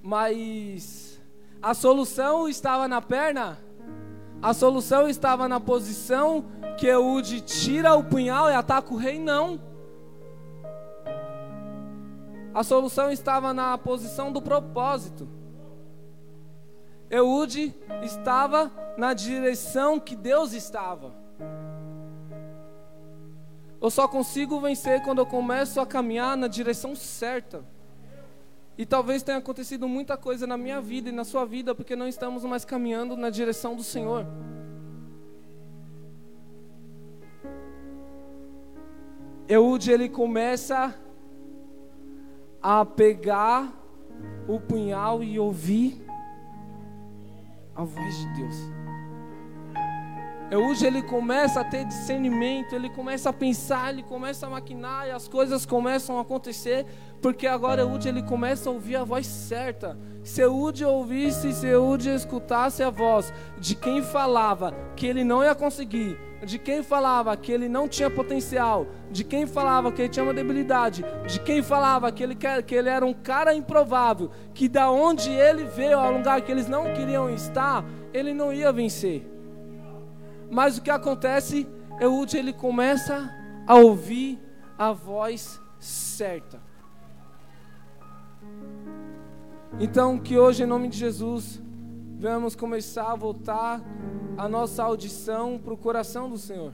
Mas 0.00 1.17
a 1.62 1.74
solução 1.74 2.48
estava 2.48 2.86
na 2.86 3.02
perna? 3.02 3.58
A 4.40 4.54
solução 4.54 5.08
estava 5.08 5.48
na 5.48 5.58
posição 5.58 6.44
que 6.78 6.86
Eude 6.86 7.40
tira 7.40 7.94
o 7.96 8.04
punhal 8.04 8.48
e 8.48 8.54
ataca 8.54 8.94
o 8.94 8.96
rei? 8.96 9.18
Não. 9.18 9.60
A 12.54 12.62
solução 12.62 13.10
estava 13.10 13.52
na 13.52 13.76
posição 13.76 14.32
do 14.32 14.40
propósito. 14.40 15.28
Eude 17.10 17.74
estava 18.02 18.70
na 18.96 19.12
direção 19.12 19.98
que 19.98 20.14
Deus 20.14 20.52
estava. 20.52 21.12
Eu 23.80 23.90
só 23.90 24.06
consigo 24.06 24.60
vencer 24.60 25.02
quando 25.02 25.18
eu 25.18 25.26
começo 25.26 25.80
a 25.80 25.86
caminhar 25.86 26.36
na 26.36 26.48
direção 26.48 26.94
certa. 26.94 27.64
E 28.78 28.86
talvez 28.86 29.24
tenha 29.24 29.38
acontecido 29.38 29.88
muita 29.88 30.16
coisa 30.16 30.46
na 30.46 30.56
minha 30.56 30.80
vida 30.80 31.08
e 31.08 31.12
na 31.12 31.24
sua 31.24 31.44
vida 31.44 31.74
porque 31.74 31.96
não 31.96 32.06
estamos 32.06 32.44
mais 32.44 32.64
caminhando 32.64 33.16
na 33.16 33.28
direção 33.28 33.74
do 33.74 33.82
Senhor. 33.82 34.24
Eude 39.48 39.90
ele 39.90 40.08
começa 40.08 40.94
a 42.62 42.84
pegar 42.84 43.72
o 44.46 44.60
punhal 44.60 45.24
e 45.24 45.40
ouvir 45.40 46.00
a 47.74 47.82
voz 47.82 48.16
de 48.16 48.34
Deus. 48.34 48.78
Hoje 50.56 50.86
ele 50.86 51.02
começa 51.02 51.60
a 51.60 51.64
ter 51.64 51.84
discernimento, 51.84 52.74
ele 52.74 52.88
começa 52.88 53.28
a 53.28 53.32
pensar, 53.34 53.90
ele 53.90 54.02
começa 54.02 54.46
a 54.46 54.50
maquinar 54.50 55.06
e 55.06 55.10
as 55.10 55.28
coisas 55.28 55.66
começam 55.66 56.16
a 56.16 56.22
acontecer, 56.22 56.86
porque 57.20 57.46
agora 57.46 57.82
Eude 57.82 58.08
ele 58.08 58.22
começa 58.22 58.68
a 58.68 58.72
ouvir 58.72 58.96
a 58.96 59.04
voz 59.04 59.26
certa. 59.26 59.98
Se 60.22 60.42
Eude 60.42 60.84
ouvisse, 60.84 61.52
se 61.52 61.66
Eude 61.66 62.10
escutasse 62.10 62.82
a 62.82 62.90
voz 62.90 63.32
de 63.58 63.74
quem 63.74 64.02
falava 64.02 64.72
que 64.94 65.06
ele 65.06 65.24
não 65.24 65.42
ia 65.42 65.54
conseguir, 65.54 66.18
de 66.44 66.58
quem 66.58 66.82
falava 66.82 67.36
que 67.36 67.50
ele 67.50 67.68
não 67.68 67.88
tinha 67.88 68.08
potencial, 68.08 68.86
de 69.10 69.24
quem 69.24 69.46
falava 69.46 69.90
que 69.90 70.02
ele 70.02 70.08
tinha 70.08 70.22
uma 70.24 70.34
debilidade, 70.34 71.04
de 71.26 71.40
quem 71.40 71.62
falava 71.62 72.12
que 72.12 72.22
ele, 72.22 72.36
que 72.36 72.74
ele 72.74 72.88
era 72.88 73.04
um 73.04 73.14
cara 73.14 73.54
improvável, 73.54 74.30
que 74.54 74.68
da 74.68 74.90
onde 74.90 75.30
ele 75.30 75.64
veio 75.64 75.98
ao 75.98 76.12
lugar 76.12 76.40
que 76.42 76.52
eles 76.52 76.68
não 76.68 76.92
queriam 76.94 77.28
estar, 77.30 77.84
ele 78.12 78.32
não 78.32 78.52
ia 78.52 78.72
vencer. 78.72 79.26
Mas 80.50 80.78
o 80.78 80.82
que 80.82 80.90
acontece, 80.90 81.66
Eude 82.00 82.36
ele 82.36 82.52
começa 82.52 83.28
a 83.66 83.74
ouvir 83.74 84.38
a 84.78 84.92
voz 84.92 85.60
certa. 85.80 86.67
Então 89.78 90.18
que 90.18 90.38
hoje 90.38 90.62
em 90.62 90.66
nome 90.66 90.88
de 90.88 90.96
Jesus 90.96 91.60
vamos 92.18 92.56
começar 92.56 93.12
a 93.12 93.14
voltar 93.14 93.80
a 94.36 94.48
nossa 94.48 94.82
audição 94.82 95.58
para 95.58 95.74
o 95.74 95.76
coração 95.76 96.28
do 96.28 96.38
Senhor. 96.38 96.72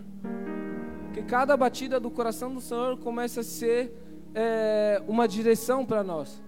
Que 1.13 1.23
cada 1.23 1.57
batida 1.57 1.99
do 1.99 2.11
coração 2.11 2.55
do 2.55 2.61
Senhor 2.61 2.99
comece 2.99 3.41
a 3.41 3.43
ser 3.43 3.93
é, 4.35 5.03
uma 5.07 5.27
direção 5.27 5.85
para 5.85 6.03
nós. 6.03 6.43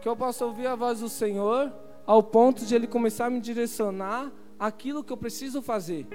Que 0.00 0.08
eu 0.08 0.16
possa 0.16 0.44
ouvir 0.44 0.66
a 0.66 0.74
voz 0.74 1.00
do 1.00 1.08
Senhor 1.08 1.72
ao 2.06 2.22
ponto 2.22 2.66
de 2.66 2.74
Ele 2.74 2.86
começar 2.86 3.26
a 3.26 3.30
me 3.30 3.40
direcionar 3.40 4.30
aquilo 4.58 5.02
que 5.02 5.12
eu 5.12 5.16
preciso 5.16 5.62
fazer. 5.62 6.06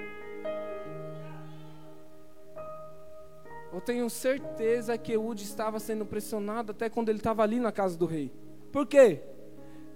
Eu 3.72 3.80
tenho 3.80 4.08
certeza 4.08 4.96
que 4.96 5.12
Eude 5.12 5.44
estava 5.44 5.78
sendo 5.78 6.06
pressionado 6.06 6.72
até 6.72 6.88
quando 6.88 7.10
ele 7.10 7.18
estava 7.18 7.42
ali 7.42 7.60
na 7.60 7.70
casa 7.70 7.96
do 7.98 8.06
rei. 8.06 8.32
Por 8.72 8.86
quê? 8.86 9.22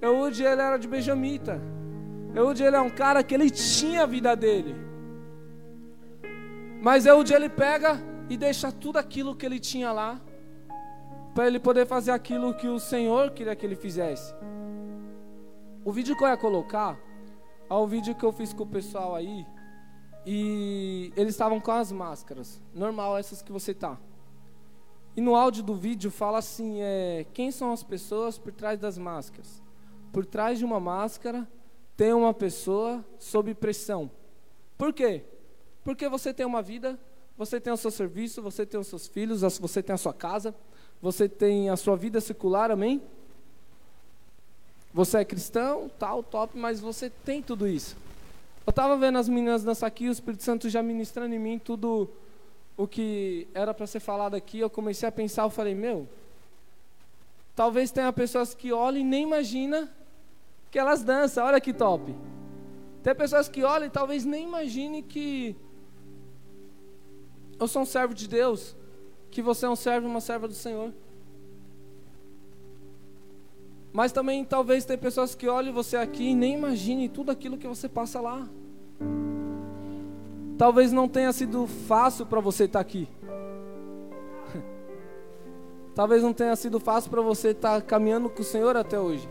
Eude 0.01 0.43
ele 0.43 0.61
era 0.61 0.77
de 0.77 0.89
benjamita. 0.89 1.61
Eude 2.35 2.63
ele 2.63 2.77
é 2.77 2.81
um 2.81 2.91
cara 2.91 3.23
que 3.23 3.35
ele 3.35 3.51
tinha 3.51 4.03
a 4.03 4.07
vida 4.07 4.35
dele. 4.35 4.75
Mas 6.83 7.07
Eude 7.07 7.33
ele 7.33 7.49
pega 7.49 7.99
e 8.29 8.37
deixa 8.37 8.71
tudo 8.73 8.99
aquilo 8.99 9.35
que 9.35 9.47
ele 9.47 9.61
tinha 9.61 9.93
lá 9.93 10.21
para 11.35 11.47
ele 11.47 11.59
poder 11.59 11.87
fazer 11.87 12.11
aquilo 12.11 12.55
que 12.55 12.69
o 12.69 12.79
Senhor 12.79 13.31
queria 13.31 13.57
que 13.57 13.65
ele 13.65 13.77
fizesse. 13.77 14.35
O 15.85 15.93
vídeo 15.93 16.17
que 16.17 16.23
eu 16.23 16.29
ia 16.29 16.37
colocar 16.37 16.99
é 17.71 17.75
o 17.75 17.87
vídeo 17.87 18.15
que 18.15 18.25
eu 18.25 18.33
fiz 18.33 18.53
com 18.53 18.65
o 18.65 18.67
pessoal 18.67 19.15
aí. 19.15 19.47
E 20.25 21.13
eles 21.17 21.35
estavam 21.35 21.61
com 21.61 21.73
as 21.73 21.91
máscaras. 21.91 22.61
Normal, 22.75 23.19
essas 23.19 23.43
que 23.43 23.51
você 23.51 23.75
tá. 23.75 23.99
E 25.17 25.21
no 25.21 25.35
áudio 25.35 25.63
do 25.63 25.75
vídeo 25.75 26.11
fala 26.11 26.39
assim: 26.39 26.81
é, 26.81 27.27
quem 27.33 27.51
são 27.51 27.73
as 27.73 27.83
pessoas 27.83 28.39
por 28.39 28.53
trás 28.53 28.79
das 28.79 28.97
máscaras? 28.97 29.63
Por 30.13 30.25
trás 30.25 30.59
de 30.59 30.65
uma 30.65 30.81
máscara 30.81 31.49
tem 31.97 32.13
uma 32.13 32.33
pessoa 32.33 33.05
sob 33.19 33.55
pressão. 33.55 34.11
Por 34.79 34.93
quê? 34.93 35.23
Porque 35.85 36.09
você 36.09 36.33
tem 36.33 36.47
uma 36.47 36.63
vida, 36.63 36.99
você 37.37 37.61
tem 37.61 37.73
o 37.73 37.77
seu 37.77 37.91
serviço, 37.91 38.43
você 38.43 38.65
tem 38.65 38.79
os 38.79 38.87
seus 38.87 39.07
filhos, 39.07 39.43
você 39.43 39.83
tem 39.83 39.95
a 39.95 39.99
sua 39.99 40.13
casa, 40.13 40.55
você 41.01 41.29
tem 41.29 41.69
a 41.69 41.77
sua 41.77 41.97
vida 41.97 42.21
secular, 42.21 42.71
amém? 42.71 43.03
Você 44.95 45.19
é 45.19 45.25
cristão, 45.25 45.91
tal, 45.99 46.23
top, 46.23 46.57
mas 46.57 46.81
você 46.81 47.09
tem 47.09 47.43
tudo 47.43 47.67
isso. 47.67 47.97
Eu 48.67 48.71
estava 48.71 48.97
vendo 48.97 49.19
as 49.19 49.29
meninas 49.29 49.65
dançar 49.65 49.89
aqui, 49.89 50.09
o 50.09 50.13
Espírito 50.13 50.45
Santo 50.45 50.69
já 50.69 50.83
ministrando 50.83 51.35
em 51.35 51.39
mim 51.39 51.59
tudo 51.59 52.09
o 52.77 52.87
que 52.87 53.49
era 53.53 53.75
para 53.75 53.87
ser 53.87 54.01
falado 54.01 54.35
aqui. 54.35 54.61
Eu 54.61 54.71
comecei 54.71 55.09
a 55.09 55.13
pensar, 55.13 55.43
eu 55.43 55.51
falei, 55.51 55.75
meu, 55.75 56.09
talvez 57.57 57.91
tenha 57.91 58.13
pessoas 58.13 58.55
que 58.55 58.73
olhem 58.73 59.03
e 59.03 59.05
nem 59.05 59.25
imagina 59.25 59.93
que 60.71 60.79
elas 60.79 61.03
dançam. 61.03 61.45
Olha 61.45 61.61
que 61.61 61.73
top. 61.73 62.15
Tem 63.03 63.15
pessoas 63.15 63.49
que 63.49 63.65
olham 63.65 63.89
e 63.89 63.91
talvez 63.91 64.25
nem 64.25 64.45
imagine 64.45 65.03
que 65.03 65.57
eu 67.59 67.67
sou 67.67 67.83
um 67.83 67.87
servo 67.87 68.15
de 68.15 68.29
Deus, 68.29 68.77
que 69.31 69.43
você 69.43 69.67
é 69.67 69.69
um 69.69 69.77
servo 69.77 70.07
uma 70.07 70.21
serva 70.21 70.47
do 70.47 70.55
Senhor. 70.55 70.93
Mas 73.93 74.11
também 74.11 74.45
talvez 74.45 74.85
tem 74.85 74.97
pessoas 74.97 75.35
que 75.35 75.49
olhem 75.49 75.73
você 75.73 75.97
aqui 75.97 76.31
e 76.31 76.35
nem 76.35 76.55
imaginem 76.55 77.09
tudo 77.09 77.31
aquilo 77.31 77.59
que 77.59 77.69
você 77.69 77.89
passa 77.89 78.21
lá. 78.21 78.49
Talvez 80.57 80.93
não 80.93 81.09
tenha 81.09 81.33
sido 81.33 81.67
fácil 81.67 82.25
para 82.25 82.41
você 82.41 82.65
estar 82.65 82.79
tá 82.79 82.81
aqui. 82.81 83.07
Talvez 85.95 86.23
não 86.23 86.33
tenha 86.33 86.57
sido 86.57 86.81
fácil 86.81 87.11
para 87.11 87.21
você 87.21 87.49
estar 87.49 87.81
tá 87.81 87.87
caminhando 87.87 88.31
com 88.31 88.41
o 88.41 88.45
Senhor 88.45 88.77
até 88.77 88.99
hoje. 88.99 89.29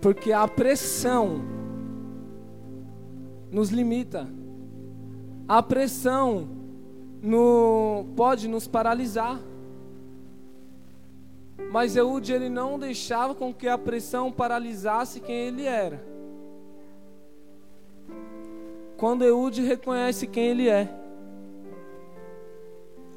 Porque 0.00 0.32
a 0.32 0.48
pressão 0.48 1.42
nos 3.50 3.70
limita. 3.70 4.28
A 5.46 5.62
pressão 5.62 6.48
no, 7.22 8.06
pode 8.16 8.48
nos 8.48 8.66
paralisar. 8.66 9.38
Mas 11.70 11.96
Eude 11.96 12.32
ele 12.32 12.48
não 12.48 12.78
deixava 12.78 13.34
com 13.34 13.52
que 13.52 13.68
a 13.68 13.78
pressão 13.78 14.30
paralisasse 14.30 15.20
quem 15.20 15.34
ele 15.34 15.64
era. 15.64 16.04
Quando 18.96 19.24
Eude 19.24 19.62
reconhece 19.62 20.26
quem 20.26 20.46
ele 20.46 20.68
é, 20.68 20.88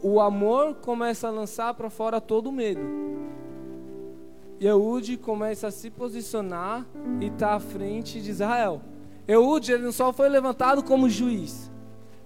o 0.02 0.20
amor 0.20 0.76
começa 0.76 1.28
a 1.28 1.32
lançar 1.32 1.74
para 1.74 1.90
fora 1.90 2.22
todo 2.22 2.48
o 2.48 2.52
medo. 2.52 2.82
E 4.60 4.66
Eude 4.66 5.18
começa 5.18 5.68
a 5.68 5.72
se 5.72 5.90
posicionar 5.90 6.86
e 7.22 7.28
está 7.28 7.54
à 7.54 7.60
frente 7.60 8.22
de 8.22 8.32
Israel. 8.32 8.82
Eude 9.28 9.72
ele 9.72 9.84
não 9.84 9.92
só 9.92 10.12
foi 10.14 10.30
levantado 10.30 10.84
como 10.84 11.10
juiz, 11.10 11.70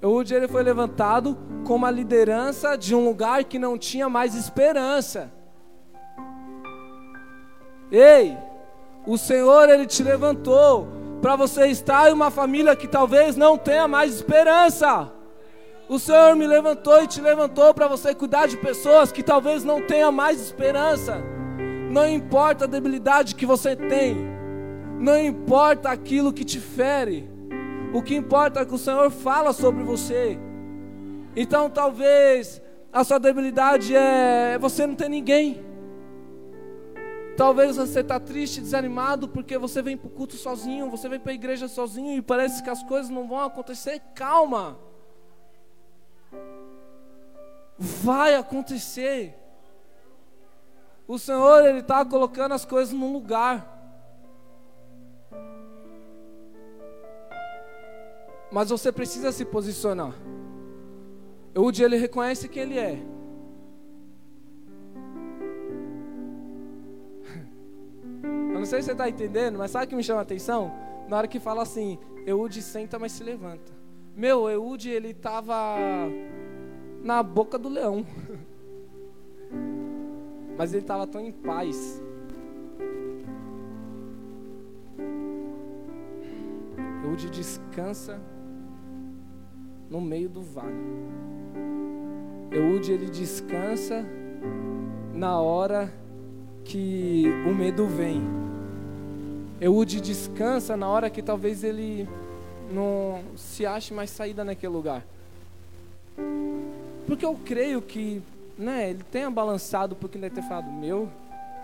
Eude 0.01 0.33
ele 0.33 0.47
foi 0.47 0.63
levantado 0.63 1.37
como 1.63 1.85
a 1.85 1.91
liderança 1.91 2.75
de 2.75 2.95
um 2.95 3.05
lugar 3.05 3.43
que 3.43 3.59
não 3.59 3.77
tinha 3.77 4.09
mais 4.09 4.33
esperança. 4.33 5.31
Ei, 7.91 8.37
o 9.05 9.17
Senhor 9.17 9.69
ele 9.69 9.85
te 9.85 10.01
levantou 10.01 10.87
para 11.21 11.35
você 11.35 11.67
estar 11.67 12.09
em 12.09 12.13
uma 12.13 12.31
família 12.31 12.75
que 12.75 12.87
talvez 12.87 13.35
não 13.35 13.57
tenha 13.57 13.87
mais 13.87 14.15
esperança. 14.15 15.11
O 15.89 15.99
Senhor 15.99 16.35
me 16.37 16.47
levantou 16.47 17.03
e 17.03 17.07
te 17.07 17.19
levantou 17.19 17.73
para 17.73 17.87
você 17.87 18.15
cuidar 18.15 18.47
de 18.47 18.55
pessoas 18.55 19.11
que 19.11 19.21
talvez 19.21 19.65
não 19.65 19.81
tenha 19.81 20.09
mais 20.09 20.39
esperança. 20.39 21.21
Não 21.91 22.07
importa 22.07 22.63
a 22.63 22.67
debilidade 22.67 23.35
que 23.35 23.45
você 23.45 23.75
tem, 23.75 24.15
não 24.97 25.19
importa 25.19 25.89
aquilo 25.89 26.31
que 26.31 26.45
te 26.45 26.59
fere. 26.59 27.29
O 27.93 28.01
que 28.01 28.15
importa 28.15 28.61
é 28.61 28.65
que 28.65 28.73
o 28.73 28.77
Senhor 28.77 29.11
fala 29.11 29.51
sobre 29.51 29.83
você. 29.83 30.39
Então 31.35 31.69
talvez 31.69 32.61
a 32.93 33.03
sua 33.03 33.19
debilidade 33.19 33.93
é 33.93 34.57
você 34.57 34.87
não 34.87 34.95
ter 34.95 35.09
ninguém. 35.09 35.70
Talvez 37.41 37.75
você 37.75 38.01
está 38.01 38.19
triste, 38.19 38.61
desanimado, 38.61 39.27
porque 39.27 39.57
você 39.57 39.81
vem 39.81 39.97
para 39.97 40.05
o 40.05 40.11
culto 40.11 40.35
sozinho, 40.35 40.91
você 40.91 41.09
vem 41.09 41.19
para 41.19 41.31
a 41.31 41.33
igreja 41.33 41.67
sozinho 41.67 42.15
e 42.15 42.21
parece 42.21 42.61
que 42.61 42.69
as 42.69 42.83
coisas 42.83 43.09
não 43.09 43.27
vão 43.27 43.39
acontecer. 43.39 43.99
Calma. 44.13 44.77
Vai 47.79 48.35
acontecer. 48.35 49.35
O 51.07 51.17
Senhor, 51.17 51.65
Ele 51.65 51.79
está 51.79 52.05
colocando 52.05 52.51
as 52.51 52.63
coisas 52.63 52.93
no 52.93 53.11
lugar. 53.11 53.67
Mas 58.51 58.69
você 58.69 58.91
precisa 58.91 59.31
se 59.31 59.45
posicionar. 59.45 60.13
Eude 61.55 61.81
ele 61.81 61.97
reconhece 61.97 62.47
quem 62.47 62.61
ele 62.61 62.77
é. 62.77 63.20
Não 68.61 68.65
sei 68.67 68.79
se 68.79 68.85
você 68.85 68.91
está 68.91 69.09
entendendo, 69.09 69.57
mas 69.57 69.71
sabe 69.71 69.85
o 69.85 69.87
que 69.89 69.95
me 69.95 70.03
chama 70.03 70.19
a 70.19 70.21
atenção? 70.21 70.71
Na 71.09 71.17
hora 71.17 71.27
que 71.27 71.39
fala 71.39 71.63
assim, 71.63 71.97
Eude 72.27 72.61
senta, 72.61 72.99
mas 72.99 73.11
se 73.11 73.23
levanta. 73.23 73.73
Meu, 74.15 74.47
Eude 74.47 74.91
ele 74.91 75.09
estava 75.09 75.79
na 77.03 77.23
boca 77.23 77.57
do 77.57 77.67
leão. 77.67 78.05
Mas 80.57 80.73
ele 80.73 80.83
estava 80.83 81.07
tão 81.07 81.21
em 81.21 81.31
paz. 81.31 82.03
Eude 87.03 87.31
descansa 87.31 88.21
no 89.89 89.99
meio 89.99 90.29
do 90.29 90.41
vale. 90.43 90.75
Eude 92.51 92.91
ele 92.91 93.09
descansa 93.09 94.05
na 95.15 95.39
hora 95.39 95.91
que 96.63 97.25
o 97.47 97.55
medo 97.55 97.87
vem. 97.87 98.40
Eude 99.61 100.01
descansa 100.01 100.75
na 100.75 100.89
hora 100.89 101.07
que 101.07 101.21
talvez 101.21 101.63
ele 101.63 102.09
não 102.71 103.21
se 103.37 103.63
ache 103.63 103.93
mais 103.93 104.09
saída 104.09 104.43
naquele 104.43 104.73
lugar. 104.73 105.05
Porque 107.05 107.23
eu 107.23 107.39
creio 107.45 107.79
que, 107.79 108.23
né, 108.57 108.89
ele 108.89 109.03
tenha 109.11 109.29
balançado 109.29 109.95
porque 109.95 110.17
ele 110.17 110.27
deve 110.27 110.41
ter 110.41 110.47
falado, 110.47 110.71
meu, 110.71 111.07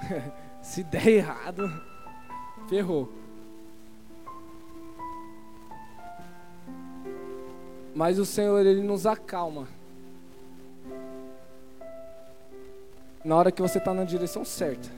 se 0.62 0.84
der 0.84 1.08
errado, 1.08 1.68
ferrou. 2.70 3.12
Mas 7.96 8.20
o 8.20 8.26
Senhor, 8.26 8.64
Ele 8.64 8.84
nos 8.84 9.08
acalma. 9.08 9.68
Na 13.26 13.36
hora 13.36 13.52
que 13.52 13.60
você 13.60 13.80
está 13.80 13.92
na 13.92 14.04
direção 14.04 14.46
certa. 14.46 14.97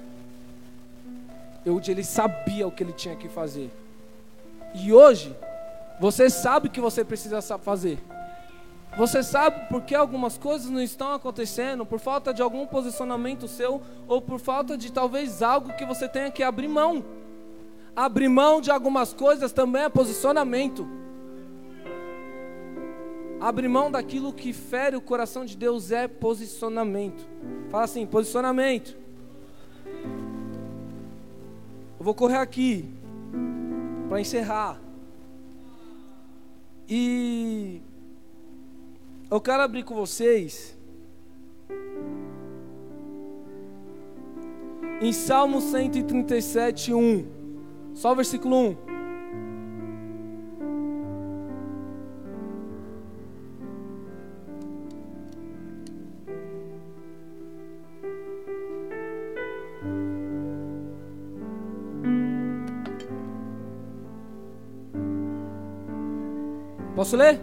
Eude, 1.65 1.91
ele 1.91 2.03
sabia 2.03 2.67
o 2.67 2.71
que 2.71 2.83
ele 2.83 2.93
tinha 2.93 3.15
que 3.15 3.27
fazer. 3.27 3.71
E 4.73 4.93
hoje, 4.93 5.35
você 5.99 6.29
sabe 6.29 6.67
o 6.67 6.71
que 6.71 6.79
você 6.79 7.03
precisa 7.03 7.41
fazer. 7.57 7.99
Você 8.97 9.21
sabe 9.21 9.67
por 9.69 9.83
que 9.83 9.93
algumas 9.93 10.37
coisas 10.37 10.69
não 10.69 10.81
estão 10.81 11.13
acontecendo, 11.13 11.85
por 11.85 11.99
falta 11.99 12.33
de 12.33 12.41
algum 12.41 12.65
posicionamento 12.65 13.47
seu, 13.47 13.81
ou 14.07 14.21
por 14.21 14.39
falta 14.39 14.77
de 14.77 14.91
talvez 14.91 15.41
algo 15.41 15.73
que 15.73 15.85
você 15.85 16.07
tenha 16.07 16.31
que 16.31 16.41
abrir 16.41 16.67
mão. 16.67 17.03
Abrir 17.95 18.29
mão 18.29 18.61
de 18.61 18.71
algumas 18.71 19.13
coisas 19.13 19.51
também 19.51 19.83
é 19.83 19.89
posicionamento. 19.89 20.87
Abrir 23.39 23.69
mão 23.69 23.89
daquilo 23.89 24.33
que 24.33 24.51
fere 24.51 24.95
o 24.95 25.01
coração 25.01 25.45
de 25.45 25.55
Deus 25.55 25.91
é 25.91 26.07
posicionamento. 26.07 27.25
Fala 27.69 27.83
assim: 27.85 28.05
posicionamento. 28.05 28.97
Eu 31.99 32.05
vou 32.05 32.15
correr 32.15 32.37
aqui 32.37 32.85
para 34.07 34.21
encerrar. 34.21 34.79
E 36.87 37.81
eu 39.29 39.41
quero 39.41 39.61
abrir 39.61 39.83
com 39.83 39.93
vocês 39.93 40.77
em 45.01 45.11
Salmo 45.11 45.59
137, 45.59 46.93
1. 46.93 47.25
Só 47.93 48.13
o 48.13 48.15
versículo 48.15 48.55
1. 48.55 48.88
Posso 67.09 67.17
ler? 67.17 67.41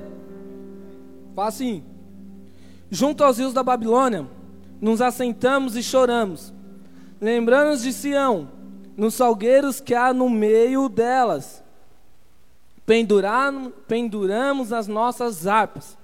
Fala 1.35 1.49
assim: 1.49 1.83
Junto 2.89 3.25
aos 3.25 3.39
rios 3.39 3.53
da 3.53 3.65
Babilônia, 3.65 4.25
nos 4.81 5.01
assentamos 5.01 5.75
e 5.75 5.83
choramos, 5.83 6.55
lembrando-nos 7.21 7.83
de 7.83 7.93
Sião, 7.93 8.49
nos 8.97 9.15
salgueiros 9.15 9.81
que 9.81 9.93
há 9.93 10.15
no 10.15 10.31
meio 10.31 10.89
delas. 10.89 11.65
Penduramos, 12.87 13.73
penduramos 13.89 14.73
as 14.73 14.87
nossas 14.87 15.49
harpas. 15.49 15.99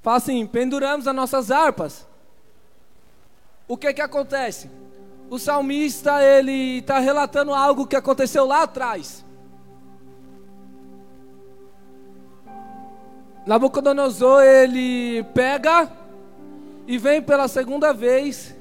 Fala 0.00 0.16
assim: 0.16 0.46
penduramos 0.46 1.06
as 1.06 1.14
nossas 1.14 1.50
harpas. 1.50 2.06
O 3.68 3.76
que 3.76 3.92
que 3.92 4.00
acontece? 4.00 4.70
O 5.28 5.38
salmista 5.38 6.24
ele 6.24 6.78
está 6.78 7.00
relatando 7.00 7.52
algo 7.52 7.86
que 7.86 7.96
aconteceu 7.96 8.46
lá 8.46 8.62
atrás. 8.62 9.26
Nabucodonosor 13.50 14.44
ele 14.44 15.24
pega 15.34 15.90
e 16.86 16.96
vem 16.96 17.20
pela 17.20 17.48
segunda 17.48 17.92
vez 17.92 18.56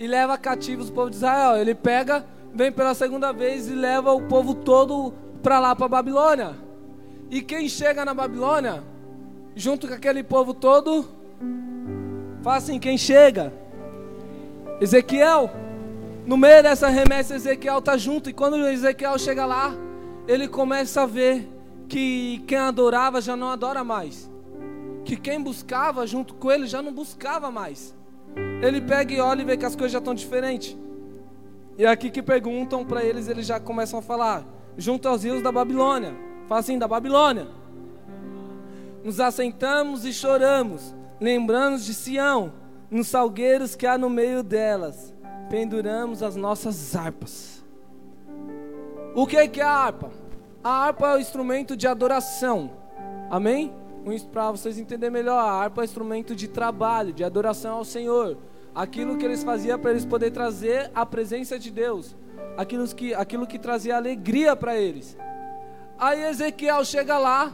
e 0.00 0.06
leva 0.08 0.36
cativos 0.36 0.88
o 0.88 0.92
povo 0.92 1.10
de 1.10 1.14
Israel. 1.14 1.56
Ele 1.56 1.76
pega, 1.76 2.26
vem 2.52 2.72
pela 2.72 2.92
segunda 2.92 3.32
vez 3.32 3.68
e 3.68 3.72
leva 3.72 4.12
o 4.12 4.22
povo 4.22 4.52
todo 4.52 5.14
para 5.44 5.60
lá 5.60 5.76
para 5.76 5.86
Babilônia. 5.86 6.56
E 7.30 7.40
quem 7.40 7.68
chega 7.68 8.04
na 8.04 8.12
Babilônia, 8.12 8.82
junto 9.54 9.86
com 9.86 9.94
aquele 9.94 10.24
povo 10.24 10.52
todo, 10.52 11.08
fala 12.42 12.56
assim: 12.56 12.80
quem 12.80 12.98
chega? 12.98 13.52
Ezequiel. 14.80 15.48
No 16.26 16.36
meio 16.36 16.64
dessa 16.64 16.88
remessa, 16.88 17.36
Ezequiel 17.36 17.78
está 17.78 17.96
junto. 17.96 18.28
E 18.28 18.32
quando 18.32 18.56
Ezequiel 18.66 19.16
chega 19.20 19.46
lá, 19.46 19.72
ele 20.26 20.48
começa 20.48 21.02
a 21.02 21.06
ver 21.06 21.53
que 21.88 22.42
quem 22.46 22.58
adorava 22.58 23.20
já 23.20 23.36
não 23.36 23.48
adora 23.48 23.84
mais. 23.84 24.30
Que 25.04 25.16
quem 25.16 25.40
buscava 25.40 26.06
junto 26.06 26.34
com 26.34 26.50
ele 26.50 26.66
já 26.66 26.80
não 26.80 26.92
buscava 26.92 27.50
mais. 27.50 27.94
Ele 28.62 28.80
pega 28.80 29.12
e 29.12 29.20
olha 29.20 29.42
e 29.42 29.44
vê 29.44 29.56
que 29.56 29.64
as 29.64 29.76
coisas 29.76 29.92
já 29.92 29.98
estão 29.98 30.14
diferentes. 30.14 30.76
E 31.76 31.84
aqui 31.84 32.10
que 32.10 32.22
perguntam 32.22 32.84
para 32.84 33.04
eles, 33.04 33.28
eles 33.28 33.46
já 33.46 33.60
começam 33.60 33.98
a 33.98 34.02
falar: 34.02 34.44
junto 34.76 35.08
aos 35.08 35.24
rios 35.24 35.42
da 35.42 35.52
Babilônia. 35.52 36.14
Fala 36.48 36.60
assim: 36.60 36.78
da 36.78 36.88
Babilônia. 36.88 37.48
Nos 39.02 39.20
assentamos 39.20 40.04
e 40.04 40.12
choramos, 40.12 40.94
lembrando 41.20 41.78
de 41.78 41.92
Sião, 41.92 42.52
nos 42.90 43.08
salgueiros 43.08 43.74
que 43.76 43.86
há 43.86 43.98
no 43.98 44.08
meio 44.08 44.42
delas. 44.42 45.14
Penduramos 45.50 46.22
as 46.22 46.36
nossas 46.36 46.96
harpas. 46.96 47.62
O 49.14 49.26
que 49.26 49.36
é 49.36 49.62
a 49.62 49.70
harpa? 49.70 50.10
A 50.64 50.86
harpa 50.86 51.08
é 51.08 51.16
o 51.16 51.20
instrumento 51.20 51.76
de 51.76 51.86
adoração. 51.86 52.70
Amém? 53.30 53.70
Para 54.32 54.50
vocês 54.50 54.78
entenderem 54.78 55.12
melhor, 55.12 55.38
a 55.38 55.52
harpa 55.52 55.82
é 55.82 55.84
instrumento 55.84 56.34
de 56.34 56.48
trabalho, 56.48 57.12
de 57.12 57.22
adoração 57.22 57.76
ao 57.76 57.84
Senhor. 57.84 58.38
Aquilo 58.74 59.18
que 59.18 59.26
eles 59.26 59.44
faziam 59.44 59.78
para 59.78 59.90
eles 59.90 60.06
poderem 60.06 60.32
trazer 60.32 60.90
a 60.94 61.04
presença 61.04 61.58
de 61.58 61.70
Deus. 61.70 62.16
Aquilo 62.56 62.88
que, 62.88 63.12
aquilo 63.12 63.46
que 63.46 63.58
trazia 63.58 63.94
alegria 63.94 64.56
para 64.56 64.74
eles. 64.74 65.18
Aí 65.98 66.24
Ezequiel 66.24 66.82
chega 66.82 67.18
lá 67.18 67.52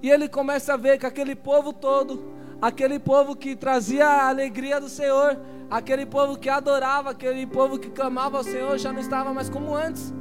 e 0.00 0.08
ele 0.08 0.28
começa 0.28 0.74
a 0.74 0.76
ver 0.76 0.96
que 0.96 1.06
aquele 1.06 1.34
povo 1.34 1.72
todo, 1.72 2.22
aquele 2.62 3.00
povo 3.00 3.34
que 3.34 3.56
trazia 3.56 4.06
a 4.06 4.28
alegria 4.28 4.80
do 4.80 4.88
Senhor, 4.88 5.40
aquele 5.68 6.06
povo 6.06 6.38
que 6.38 6.48
adorava, 6.48 7.10
aquele 7.10 7.48
povo 7.48 7.80
que 7.80 7.90
clamava 7.90 8.38
ao 8.38 8.44
Senhor, 8.44 8.78
já 8.78 8.92
não 8.92 9.00
estava 9.00 9.34
mais 9.34 9.50
como 9.50 9.74
antes, 9.74 10.14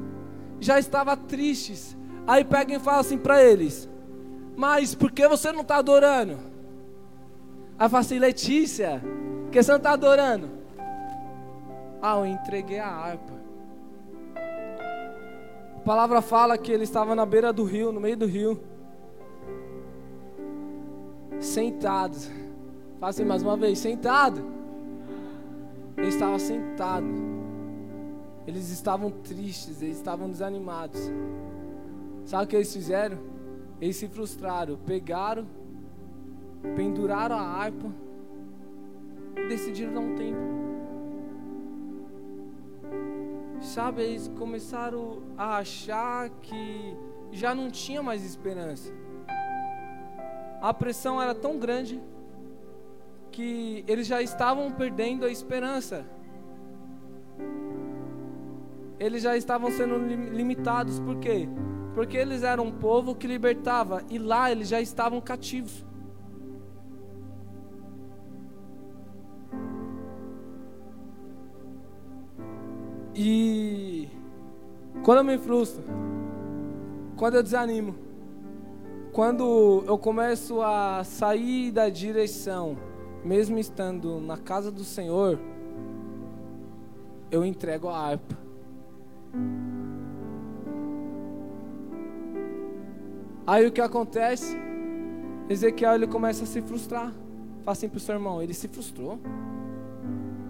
já 0.60 0.80
estava 0.80 1.16
tristes, 1.16 1.96
Aí 2.26 2.44
pega 2.44 2.76
e 2.76 2.80
fala 2.80 3.00
assim 3.00 3.18
para 3.18 3.44
eles: 3.44 3.90
Mas 4.56 4.96
por 4.96 5.12
que 5.12 5.28
você 5.28 5.52
não 5.52 5.62
está 5.62 5.78
adorando? 5.78 6.38
Aí 7.78 7.90
fala 7.90 8.02
assim: 8.02 8.20
Letícia, 8.20 9.02
por 9.44 9.52
que 9.52 9.62
você 9.62 9.72
não 9.72 9.78
está 9.78 9.92
adorando? 9.92 10.50
Ah, 12.02 12.18
eu 12.18 12.26
entreguei 12.26 12.80
a 12.80 12.88
harpa. 12.88 13.34
A 15.76 15.80
palavra 15.86 16.22
fala 16.22 16.58
que 16.58 16.72
ele 16.72 16.84
estava 16.84 17.14
na 17.14 17.26
beira 17.26 17.52
do 17.52 17.64
rio, 17.64 17.92
no 17.92 18.00
meio 18.00 18.16
do 18.16 18.26
rio, 18.26 18.62
sentados. 21.42 22.30
Fala 23.00 23.10
assim 23.10 23.26
mais 23.26 23.44
uma 23.44 23.58
vez: 23.58 23.80
sentado. 23.80 24.46
Ele 25.98 26.08
estava 26.08 26.40
sentado. 26.40 27.06
Eles 28.48 28.70
estavam 28.70 29.10
tristes, 29.10 29.82
eles 29.82 29.98
estavam 29.98 30.30
desanimados. 30.30 31.00
Sabe 32.26 32.46
o 32.46 32.48
que 32.48 32.56
eles 32.56 32.74
fizeram? 32.74 33.18
Eles 33.82 33.98
se 33.98 34.08
frustraram, 34.08 34.78
pegaram, 34.78 35.46
penduraram 36.76 37.36
a 37.36 37.42
harpa 37.42 37.92
e 39.36 39.48
decidiram 39.48 39.94
dar 39.94 40.00
um 40.00 40.16
tempo. 40.16 40.40
Sabe, 43.60 44.04
eles 44.04 44.30
começaram 44.38 45.22
a 45.38 45.58
achar 45.58 46.30
que 46.42 46.96
já 47.32 47.54
não 47.56 47.70
tinha 47.70 48.02
mais 48.02 48.24
esperança. 48.24 48.94
A 50.62 50.74
pressão 50.74 51.22
era 51.22 51.36
tão 51.36 51.58
grande 51.58 52.02
que 53.32 53.84
eles 53.88 54.08
já 54.08 54.22
estavam 54.22 54.72
perdendo 54.72 55.26
a 55.26 55.30
esperança. 55.30 56.06
Eles 59.00 59.24
já 59.24 59.36
estavam 59.36 59.72
sendo 59.72 59.98
limitados, 59.98 61.00
por 61.00 61.18
quê? 61.18 61.50
Porque 61.94 62.18
eles 62.18 62.44
eram 62.44 62.66
um 62.66 62.72
povo 62.72 63.14
que 63.14 63.28
libertava 63.28 64.04
e 64.10 64.18
lá 64.18 64.52
eles 64.52 64.68
já 64.68 64.82
estavam 64.82 65.22
cativos. 65.22 65.86
E 73.16 74.10
quando 75.04 75.20
eu 75.20 75.24
me 75.24 75.38
frustro, 75.38 75.84
quando 77.16 77.36
eu 77.36 77.44
desanimo, 77.44 77.96
quando 79.12 79.84
eu 79.86 79.98
começo 80.00 80.62
a 80.64 81.04
sair 81.04 81.72
da 81.72 81.90
direção, 81.90 82.76
mesmo 83.24 83.60
estando 83.60 84.20
na 84.20 84.38
casa 84.38 84.72
do 84.72 84.84
Senhor, 84.84 85.40
eu 87.30 87.46
entrego 87.46 87.88
a 87.88 87.98
harpa. 87.98 88.38
Aí 93.46 93.68
o 93.68 93.72
que 93.72 93.82
acontece? 93.82 94.58
Ezequiel 95.50 95.96
ele 95.96 96.08
começa 96.08 96.44
a 96.44 96.48
se 96.48 96.62
frustrar. 96.62 97.12
Fala 97.64 97.72
assim 97.72 97.90
pro 97.90 98.00
seu 98.00 98.16
irmão, 98.16 98.42
ele 98.42 98.54
se 98.54 98.68
frustrou. 98.68 99.20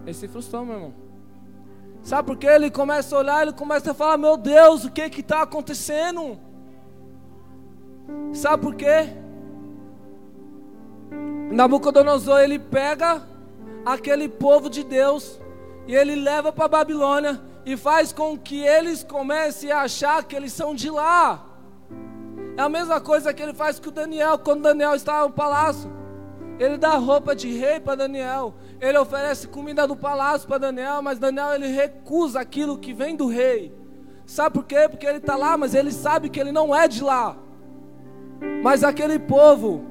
Ele 0.04 0.14
se 0.14 0.28
frustrou, 0.28 0.64
meu 0.64 0.74
irmão. 0.74 0.94
Sabe 2.02 2.26
por 2.26 2.36
quê? 2.36 2.46
Ele 2.46 2.70
começa 2.70 3.16
a 3.16 3.18
olhar, 3.18 3.42
ele 3.42 3.52
começa 3.52 3.92
a 3.92 3.94
falar: 3.94 4.18
Meu 4.18 4.36
Deus, 4.36 4.84
o 4.84 4.90
que 4.90 5.08
que 5.08 5.20
está 5.20 5.42
acontecendo? 5.42 6.38
Sabe 8.32 8.62
por 8.62 8.74
quê? 8.74 9.08
Nabucodonosor 11.50 12.40
ele 12.40 12.58
pega 12.58 13.22
aquele 13.86 14.28
povo 14.28 14.68
de 14.68 14.82
Deus 14.82 15.40
e 15.86 15.94
ele 15.94 16.14
leva 16.14 16.52
para 16.52 16.68
Babilônia 16.68 17.40
e 17.64 17.76
faz 17.76 18.12
com 18.12 18.36
que 18.36 18.60
eles 18.60 19.02
comecem 19.02 19.70
a 19.70 19.82
achar 19.82 20.24
que 20.24 20.36
eles 20.36 20.52
são 20.52 20.74
de 20.74 20.90
lá. 20.90 21.53
É 22.56 22.62
a 22.62 22.68
mesma 22.68 23.00
coisa 23.00 23.34
que 23.34 23.42
ele 23.42 23.52
faz 23.52 23.80
com 23.80 23.90
Daniel, 23.90 24.38
quando 24.38 24.62
Daniel 24.62 24.94
estava 24.94 25.26
no 25.26 25.34
palácio. 25.34 25.90
Ele 26.58 26.76
dá 26.76 26.94
roupa 26.94 27.34
de 27.34 27.52
rei 27.52 27.80
para 27.80 27.96
Daniel. 27.96 28.54
Ele 28.80 28.96
oferece 28.96 29.48
comida 29.48 29.88
do 29.88 29.96
palácio 29.96 30.46
para 30.46 30.58
Daniel, 30.58 31.02
mas 31.02 31.18
Daniel 31.18 31.52
ele 31.52 31.66
recusa 31.66 32.40
aquilo 32.40 32.78
que 32.78 32.92
vem 32.92 33.16
do 33.16 33.26
rei. 33.26 33.74
Sabe 34.24 34.54
por 34.54 34.64
quê? 34.64 34.88
Porque 34.88 35.04
ele 35.04 35.18
está 35.18 35.34
lá, 35.36 35.56
mas 35.56 35.74
ele 35.74 35.90
sabe 35.90 36.28
que 36.28 36.38
ele 36.38 36.52
não 36.52 36.74
é 36.74 36.86
de 36.86 37.02
lá. 37.02 37.36
Mas 38.62 38.84
aquele 38.84 39.18
povo, 39.18 39.84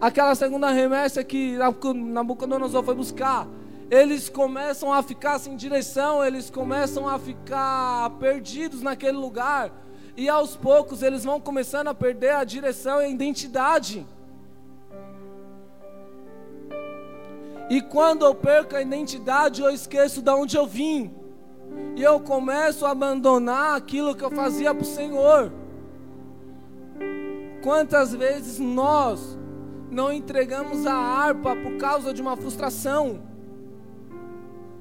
aquela 0.00 0.34
segunda 0.34 0.70
remessa 0.70 1.22
que 1.22 1.56
Nabucodonosor 1.94 2.82
foi 2.82 2.96
buscar, 2.96 3.46
eles 3.88 4.28
começam 4.28 4.92
a 4.92 5.02
ficar 5.04 5.38
sem 5.38 5.54
direção, 5.54 6.24
eles 6.24 6.50
começam 6.50 7.08
a 7.08 7.16
ficar 7.18 8.10
perdidos 8.18 8.82
naquele 8.82 9.16
lugar 9.16 9.72
e 10.18 10.28
aos 10.28 10.56
poucos 10.56 11.00
eles 11.00 11.22
vão 11.22 11.40
começando 11.40 11.86
a 11.86 11.94
perder 11.94 12.32
a 12.32 12.42
direção 12.42 13.00
e 13.00 13.04
a 13.04 13.08
identidade. 13.08 14.04
E 17.70 17.80
quando 17.80 18.24
eu 18.24 18.34
perco 18.34 18.74
a 18.74 18.82
identidade, 18.82 19.62
eu 19.62 19.70
esqueço 19.70 20.20
de 20.20 20.30
onde 20.32 20.56
eu 20.56 20.66
vim. 20.66 21.14
E 21.94 22.02
eu 22.02 22.18
começo 22.18 22.84
a 22.84 22.90
abandonar 22.90 23.76
aquilo 23.76 24.12
que 24.16 24.24
eu 24.24 24.30
fazia 24.32 24.74
para 24.74 24.82
o 24.82 24.86
Senhor. 24.86 25.52
Quantas 27.62 28.12
vezes 28.12 28.58
nós 28.58 29.38
não 29.88 30.12
entregamos 30.12 30.84
a 30.84 30.94
harpa 30.94 31.54
por 31.54 31.76
causa 31.76 32.12
de 32.12 32.20
uma 32.20 32.36
frustração? 32.36 33.20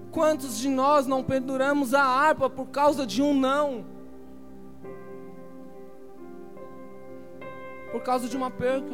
Quantos 0.09 0.57
de 0.57 0.67
nós 0.67 1.05
não 1.05 1.21
penduramos 1.21 1.93
a 1.93 2.01
harpa 2.01 2.49
por 2.49 2.69
causa 2.69 3.05
de 3.05 3.21
um 3.21 3.35
não? 3.35 3.96
Por 7.97 8.03
causa 8.03 8.29
de 8.29 8.37
uma 8.37 8.51
perca. 8.51 8.93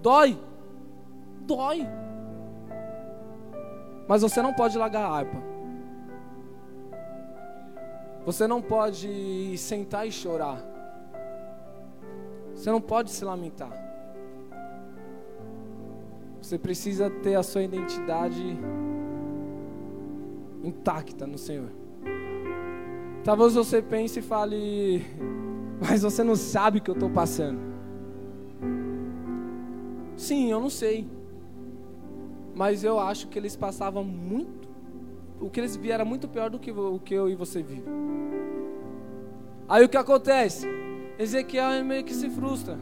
Dói. 0.00 0.38
Dói. 1.42 1.86
Mas 4.08 4.22
você 4.22 4.40
não 4.40 4.54
pode 4.54 4.78
largar 4.78 5.04
a 5.04 5.08
harpa. 5.08 5.36
Você 8.24 8.46
não 8.46 8.62
pode 8.62 9.56
sentar 9.58 10.08
e 10.08 10.12
chorar. 10.12 10.62
Você 12.54 12.70
não 12.70 12.80
pode 12.80 13.10
se 13.10 13.22
lamentar. 13.22 13.70
Você 16.40 16.58
precisa 16.58 17.10
ter 17.10 17.34
a 17.34 17.42
sua 17.42 17.62
identidade 17.62 18.58
intacta 20.64 21.26
no 21.26 21.36
Senhor. 21.36 21.70
Talvez 23.22 23.54
você 23.54 23.82
pense 23.82 24.20
e 24.20 24.22
fale, 24.22 25.04
mas 25.86 26.00
você 26.00 26.24
não 26.24 26.34
sabe 26.34 26.78
o 26.78 26.80
que 26.80 26.90
eu 26.90 26.94
estou 26.94 27.10
passando. 27.10 27.75
Sim, 30.16 30.50
eu 30.50 30.60
não 30.60 30.70
sei. 30.70 31.06
Mas 32.54 32.82
eu 32.82 32.98
acho 32.98 33.28
que 33.28 33.38
eles 33.38 33.54
passavam 33.54 34.02
muito. 34.02 34.68
O 35.40 35.50
que 35.50 35.60
eles 35.60 35.76
vieram 35.76 36.06
muito 36.06 36.26
pior 36.26 36.48
do 36.48 36.58
que 36.58 36.70
o 36.70 36.98
que 36.98 37.14
eu 37.14 37.28
e 37.28 37.34
você 37.34 37.62
vive. 37.62 37.84
Aí 39.68 39.84
o 39.84 39.88
que 39.88 39.96
acontece? 39.96 40.66
Ezequiel 41.18 41.84
meio 41.84 42.04
que 42.04 42.14
se 42.14 42.30
frustra. 42.30 42.78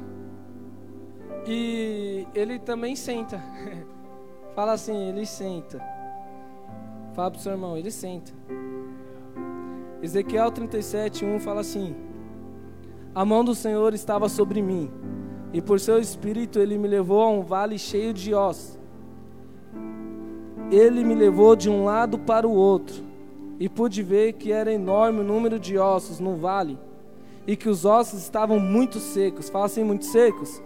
E 1.47 2.27
ele 2.35 2.59
também 2.59 2.95
senta. 2.95 3.43
Fala 4.55 4.73
assim, 4.73 5.09
ele 5.09 5.27
senta. 5.27 5.83
Fala 7.15 7.31
pro 7.31 7.41
seu 7.41 7.53
irmão, 7.53 7.77
ele 7.77 7.91
senta. 7.91 8.33
Ezequiel 10.03 10.51
37, 10.51 11.25
1 11.25 11.41
fala 11.41 11.61
assim: 11.63 11.97
A 13.15 13.25
mão 13.25 13.45
do 13.45 13.55
Senhor 13.55 13.95
estava 13.95 14.29
sobre 14.29 14.61
mim, 14.61 14.91
e 15.55 15.63
por 15.63 15.81
seu 15.81 15.99
espírito 15.99 16.59
ele 16.59 16.77
me 16.77 16.87
levou 16.87 17.23
a 17.23 17.31
um 17.31 17.41
vale 17.41 17.79
cheio 17.79 18.13
de 18.13 18.35
ossos 18.35 18.85
ele 20.71 21.05
me 21.05 21.15
levou 21.15 21.55
de 21.55 21.69
um 21.69 21.85
lado 21.85 22.19
para 22.19 22.47
o 22.47 22.53
outro, 22.53 23.03
e 23.59 23.69
pude 23.69 24.03
ver 24.03 24.33
que 24.33 24.51
era 24.51 24.73
enorme 24.73 25.21
o 25.21 25.25
número 25.25 25.59
de 25.59 25.79
ossos 25.79 26.19
no 26.19 26.37
vale, 26.37 26.79
e 27.47 27.57
que 27.57 27.69
os 27.69 27.85
ossos 27.85 28.23
estavam 28.23 28.59
muito 28.59 28.99
secos. 28.99 29.49
Fala 29.49 29.67
assim, 29.67 29.85
muito 29.85 30.07
secos. 30.07 30.63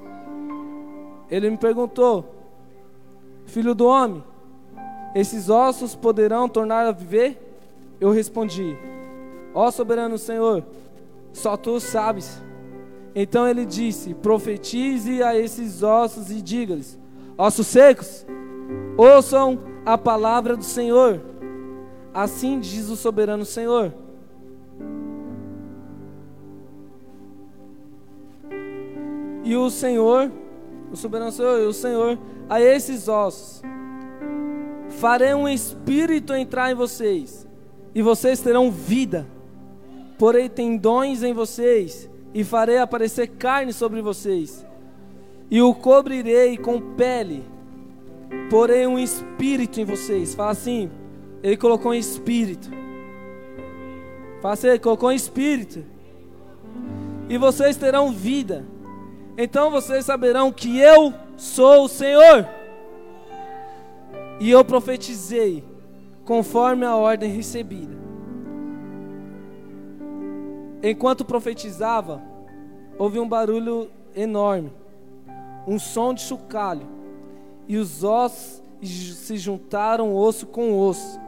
Ele 1.31 1.51
me 1.51 1.57
perguntou, 1.57 2.25
filho 3.45 3.75
do 3.75 3.87
homem, 3.87 4.23
esses 5.15 5.51
ossos 5.51 5.95
poderão 5.95 6.49
tornar 6.49 6.87
a 6.87 6.93
viver? 6.93 7.45
Eu 8.01 8.11
respondi, 8.11 8.77
ó 9.53 9.71
soberano 9.71 10.17
Senhor, 10.17 10.65
só 11.33 11.57
tu 11.57 11.81
sabes. 11.81 12.43
Então 13.15 13.49
ele 13.49 13.65
disse: 13.65 14.15
profetize 14.15 15.23
a 15.23 15.37
esses 15.39 15.83
ossos 15.83 16.31
e 16.31 16.41
diga-lhes: 16.41 16.99
ossos 17.37 17.67
secos, 17.67 18.27
ouçam 18.97 19.59
a 19.85 19.97
palavra 19.97 20.57
do 20.57 20.65
Senhor. 20.65 21.21
Assim 22.13 22.59
diz 22.59 22.89
o 22.89 22.97
soberano 22.97 23.45
Senhor. 23.45 23.93
E 29.45 29.57
o 29.57 29.71
Senhor, 29.71 30.31
o 30.93 30.97
soberano 30.97 31.33
Senhor, 31.33 31.61
e 31.61 31.67
o 31.67 31.73
Senhor, 31.73 32.19
a 32.51 32.61
esses 32.61 33.09
ossos, 33.09 33.63
farei 34.91 35.33
um 35.33 35.49
espírito 35.49 36.35
entrar 36.35 36.71
em 36.71 36.75
vocês, 36.75 37.49
e 37.95 38.03
vocês 38.03 38.41
terão 38.41 38.71
vida. 38.71 39.27
Porei 40.19 40.49
tendões 40.49 41.23
em 41.23 41.33
vocês, 41.33 42.11
e 42.39 42.45
farei 42.45 42.79
aparecer 42.79 43.27
carne 43.27 43.73
sobre 43.73 44.01
vocês, 44.01 44.65
e 45.51 45.61
o 45.61 45.75
cobrirei 45.75 46.57
com 46.57 46.81
pele 46.95 47.45
porém 48.49 48.87
um 48.87 48.97
espírito 48.97 49.81
em 49.81 49.85
vocês. 49.85 50.37
Fala 50.37 50.53
assim, 50.53 50.89
ele 51.43 51.57
colocou 51.57 51.91
um 51.91 51.95
espírito. 51.95 52.71
Fala 54.41 54.55
assim, 54.55 54.69
ele 54.69 54.79
colocou 54.79 55.09
um 55.09 55.13
espírito. 55.13 55.85
E 57.29 57.37
vocês 57.37 57.77
terão 57.77 58.13
vida. 58.13 58.65
Então 59.37 59.69
vocês 59.69 60.05
saberão 60.05 60.53
que 60.53 60.79
eu 60.79 61.13
sou 61.37 61.87
o 61.87 61.89
Senhor. 61.89 62.49
E 64.39 64.49
eu 64.49 64.65
profetizei 64.65 65.65
conforme 66.25 66.87
a 66.87 66.95
ordem 66.95 67.33
recebida. 67.33 67.99
Enquanto 70.81 71.25
profetizava, 71.25 72.28
houve 72.99 73.19
um 73.21 73.29
barulho 73.29 73.91
enorme, 74.15 74.73
um 75.67 75.79
som 75.79 76.13
de 76.13 76.23
chocalho 76.23 76.87
e 77.69 77.77
os 77.77 78.03
ossos 78.03 78.63
se 78.81 79.37
juntaram 79.37 80.15
osso 80.15 80.47
com 80.47 80.79
osso. 80.79 81.21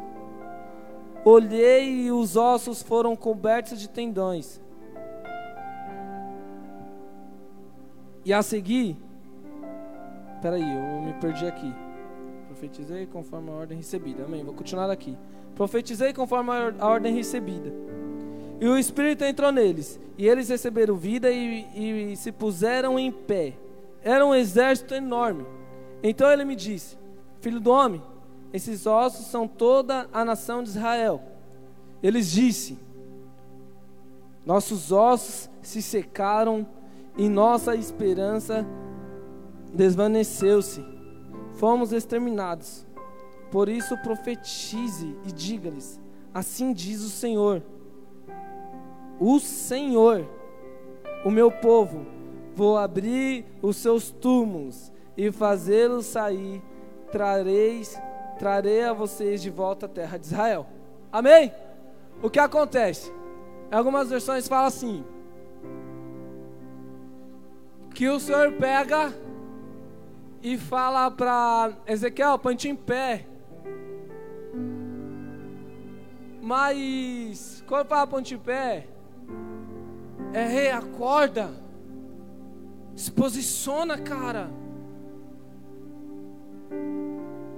Olhei 1.25 2.07
e 2.07 2.11
os 2.11 2.35
ossos 2.35 2.83
foram 2.83 3.15
cobertos 3.15 3.79
de 3.79 3.89
tendões. 3.89 4.59
E 8.25 8.33
a 8.33 8.43
seguir, 8.43 8.97
peraí, 10.41 10.63
eu 10.63 11.03
me 11.03 11.13
perdi 11.15 11.47
aqui. 11.47 11.73
Profetizei 12.47 13.07
conforme 13.07 13.51
a 13.51 13.55
ordem 13.55 13.77
recebida. 13.77 14.25
Amém. 14.25 14.43
Vou 14.43 14.55
continuar 14.55 14.87
daqui. 14.87 15.17
Profetizei 15.55 16.13
conforme 16.13 16.51
a 16.79 16.87
ordem 16.87 17.15
recebida. 17.15 17.71
E 18.61 18.69
o 18.69 18.79
Espírito 18.79 19.25
entrou 19.25 19.51
neles, 19.51 19.99
e 20.19 20.29
eles 20.29 20.49
receberam 20.49 20.95
vida 20.95 21.31
e, 21.31 22.13
e 22.13 22.17
se 22.17 22.31
puseram 22.31 22.99
em 22.99 23.11
pé. 23.11 23.55
Era 24.03 24.25
um 24.25 24.35
exército 24.35 24.95
enorme 24.95 25.47
então 26.03 26.31
ele 26.31 26.45
me 26.45 26.57
disse: 26.57 26.97
Filho 27.41 27.61
do 27.61 27.71
homem, 27.71 28.03
esses 28.53 28.87
ossos 28.87 29.27
são 29.27 29.47
toda 29.47 30.09
a 30.13 30.25
nação 30.25 30.63
de 30.63 30.71
Israel. 30.71 31.23
Eles 32.03 32.31
disse: 32.31 32.79
Nossos 34.45 34.91
ossos 34.91 35.51
se 35.63 35.83
secaram 35.83 36.67
e 37.17 37.29
nossa 37.29 37.75
esperança 37.75 38.67
desvaneceu-se. 39.75 40.85
Fomos 41.55 41.93
exterminados. 41.93 42.87
Por 43.51 43.69
isso 43.69 43.97
profetize 43.99 45.15
e 45.27 45.33
diga-lhes: 45.33 46.01
Assim 46.33 46.73
diz 46.73 47.03
o 47.03 47.11
Senhor. 47.11 47.63
O 49.21 49.39
Senhor, 49.39 50.27
o 51.23 51.31
meu 51.31 51.51
povo, 51.51 52.07
vou 52.55 52.79
abrir 52.79 53.45
os 53.61 53.77
seus 53.77 54.11
túmulos 54.11 54.91
e 55.15 55.31
fazê-los 55.31 56.07
sair, 56.07 56.63
trareis, 57.13 58.01
trarei 58.39 58.83
a 58.85 58.95
vocês 58.95 59.43
de 59.43 59.51
volta 59.51 59.85
à 59.85 59.89
terra 59.89 60.17
de 60.17 60.25
Israel. 60.25 60.67
Amém? 61.13 61.53
O 62.23 62.31
que 62.31 62.39
acontece? 62.39 63.13
Algumas 63.71 64.09
versões 64.09 64.49
fala 64.49 64.69
assim: 64.69 65.05
que 67.95 68.09
o 68.09 68.19
Senhor 68.19 68.53
pega 68.53 69.13
e 70.43 70.57
fala 70.57 71.11
para 71.11 71.73
Ezequiel, 71.87 72.39
põe-te 72.39 72.71
em 72.71 72.75
pé. 72.75 73.27
Mas 76.41 77.63
quando 77.67 77.87
fala 77.87 78.07
põe-te 78.07 78.35
em 78.35 78.39
pé, 78.39 78.87
é 80.33 80.47
rei, 80.47 80.71
acorda, 80.71 81.51
se 82.95 83.11
posiciona, 83.11 83.99
cara. 83.99 84.51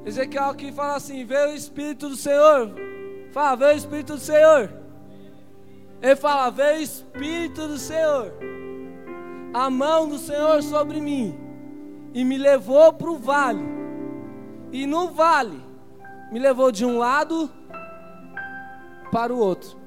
Ezequiel 0.04 0.50
aqui 0.50 0.72
fala 0.72 0.96
assim: 0.96 1.24
veio 1.24 1.50
o 1.50 1.54
Espírito 1.54 2.08
do 2.08 2.16
Senhor. 2.16 2.70
Fala, 3.32 3.56
veio 3.56 3.74
o 3.74 3.76
Espírito 3.76 4.14
do 4.14 4.20
Senhor. 4.20 4.70
Ele 6.00 6.16
fala: 6.16 6.50
veio 6.50 6.78
o 6.78 6.82
Espírito 6.82 7.68
do 7.68 7.78
Senhor. 7.78 8.32
A 9.54 9.68
mão 9.68 10.08
do 10.08 10.18
Senhor 10.18 10.62
sobre 10.62 11.00
mim. 11.00 11.38
E 12.14 12.24
me 12.24 12.38
levou 12.38 12.92
para 12.92 13.10
o 13.10 13.16
vale. 13.16 13.64
E 14.70 14.86
no 14.86 15.08
vale, 15.10 15.60
me 16.30 16.38
levou 16.38 16.72
de 16.72 16.84
um 16.84 16.98
lado 16.98 17.50
para 19.10 19.32
o 19.32 19.38
outro. 19.38 19.81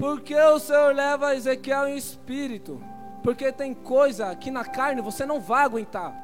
Porque 0.00 0.34
o 0.34 0.58
Senhor 0.58 0.94
leva 0.94 1.36
Ezequiel 1.36 1.86
em 1.86 1.96
espírito? 1.98 2.82
Porque 3.22 3.52
tem 3.52 3.74
coisa 3.74 4.34
que 4.34 4.50
na 4.50 4.64
carne 4.64 5.02
você 5.02 5.26
não 5.26 5.38
vai 5.38 5.62
aguentar. 5.62 6.14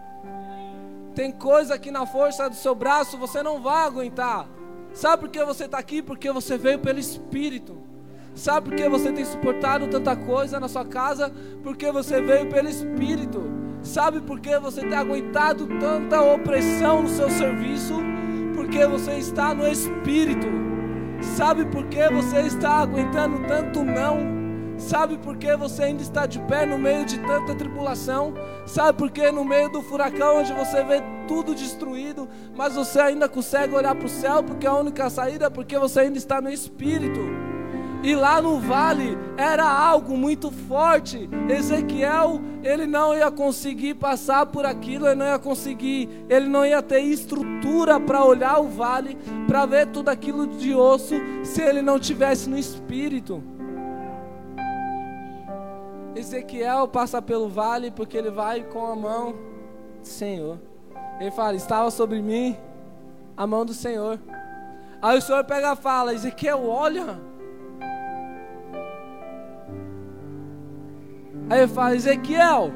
Tem 1.15 1.31
coisa 1.31 1.79
que 1.79 1.91
na 1.91 2.07
força 2.07 2.49
do 2.49 2.57
seu 2.57 2.75
braço 2.75 3.19
você 3.19 3.43
não 3.43 3.61
vai 3.61 3.85
aguentar. 3.85 4.49
Sabe 4.95 5.21
por 5.21 5.29
que 5.29 5.45
você 5.45 5.67
está 5.67 5.77
aqui? 5.77 6.01
Porque 6.01 6.33
você 6.33 6.57
veio 6.57 6.79
pelo 6.79 6.99
Espírito. 6.99 7.77
Sabe 8.35 8.71
por 8.71 8.77
que 8.77 8.89
você 8.89 9.13
tem 9.13 9.27
suportado 9.27 9.89
tanta 9.89 10.17
coisa 10.17 10.59
na 10.59 10.69
sua 10.69 10.87
casa? 10.87 11.31
Porque 11.63 11.93
você 11.93 12.23
veio 12.23 12.49
pelo 12.49 12.71
Espírito. 12.71 13.43
Sabe 13.83 14.23
por 14.23 14.41
que 14.41 14.59
você 14.59 14.81
tem 14.81 14.97
aguentado 14.97 15.67
tanta 15.79 16.23
opressão 16.23 17.03
no 17.03 17.11
seu 17.11 17.29
serviço? 17.29 17.95
Porque 18.55 18.87
você 18.87 19.19
está 19.19 19.55
no 19.55 19.69
Espírito. 19.69 20.76
Sabe 21.21 21.65
por 21.67 21.87
que 21.87 22.09
você 22.11 22.41
está 22.41 22.81
aguentando 22.81 23.47
tanto 23.47 23.85
não? 23.85 24.37
Sabe 24.79 25.17
por 25.17 25.37
que 25.37 25.57
você 25.57 25.85
ainda 25.85 26.03
está 26.03 26.27
de 26.27 26.39
pé 26.41 26.67
no 26.67 26.79
meio 26.79 27.05
de 27.07 27.19
tanta 27.21 27.55
tribulação? 27.55 28.35
Sabe 28.67 28.99
por 28.99 29.11
que 29.11 29.31
no 29.33 29.45
meio 29.45 29.71
do 29.71 29.83
furacão, 29.83 30.39
onde 30.39 30.53
você 30.53 30.85
vê 30.85 31.03
tudo 31.27 31.55
destruído, 31.55 32.29
mas 32.55 32.75
você 32.75 33.01
ainda 33.01 33.29
consegue 33.29 33.75
olhar 33.75 33.95
para 33.95 34.07
o 34.07 34.11
céu? 34.11 34.43
Porque 34.43 34.67
a 34.67 34.75
única 34.75 35.09
saída 35.09 35.47
é 35.47 35.51
porque 35.51 35.79
você 35.79 36.01
ainda 36.01 36.19
está 36.19 36.41
no 36.41 36.51
Espírito. 36.51 37.21
E 38.07 38.15
lá 38.15 38.41
no 38.41 38.61
vale 38.61 39.19
era 39.37 39.69
algo 39.69 40.17
muito 40.17 40.49
forte. 40.53 41.29
Ezequiel, 41.49 42.41
ele 42.63 42.87
não 42.87 43.13
ia 43.13 43.33
conseguir 43.33 43.95
passar 43.95 44.47
por 44.47 44.65
aquilo, 44.65 45.07
ele 45.07 45.17
não 45.17 45.27
ia 45.27 45.41
conseguir, 45.41 46.25
ele 46.29 46.49
não 46.49 46.65
ia 46.65 46.81
ter 46.81 47.01
estrutura 47.01 47.99
para 47.99 48.25
olhar 48.25 48.61
o 48.61 48.69
vale, 48.69 49.19
para 49.49 49.67
ver 49.67 49.89
tudo 49.89 50.09
aquilo 50.09 50.47
de 50.47 50.73
osso, 50.73 51.17
se 51.43 51.61
ele 51.61 51.83
não 51.83 51.99
tivesse 51.99 52.49
no 52.49 52.57
espírito. 52.57 53.43
Ezequiel 56.15 56.87
passa 56.87 57.21
pelo 57.21 57.49
vale 57.49 57.91
porque 57.91 58.17
ele 58.17 58.31
vai 58.31 58.63
com 58.63 58.87
a 58.87 58.95
mão 58.95 59.35
do 60.01 60.07
Senhor. 60.07 60.61
Ele 61.19 61.33
fala: 61.33 61.57
Estava 61.57 61.91
sobre 61.91 62.23
mim 62.23 62.57
a 63.37 63.49
mão 63.49 63.67
do 63.67 63.75
Senhor. 63.75 64.21
Aí 65.03 65.19
o 65.19 65.21
Senhor 65.21 65.43
pega 65.43 65.73
e 65.73 65.77
fala: 65.77 66.15
Ezequiel, 66.15 66.69
olha. 66.69 67.35
Aí 71.49 71.61
ele 71.61 71.69
fala: 71.69 71.95
Ezequiel, 71.95 72.73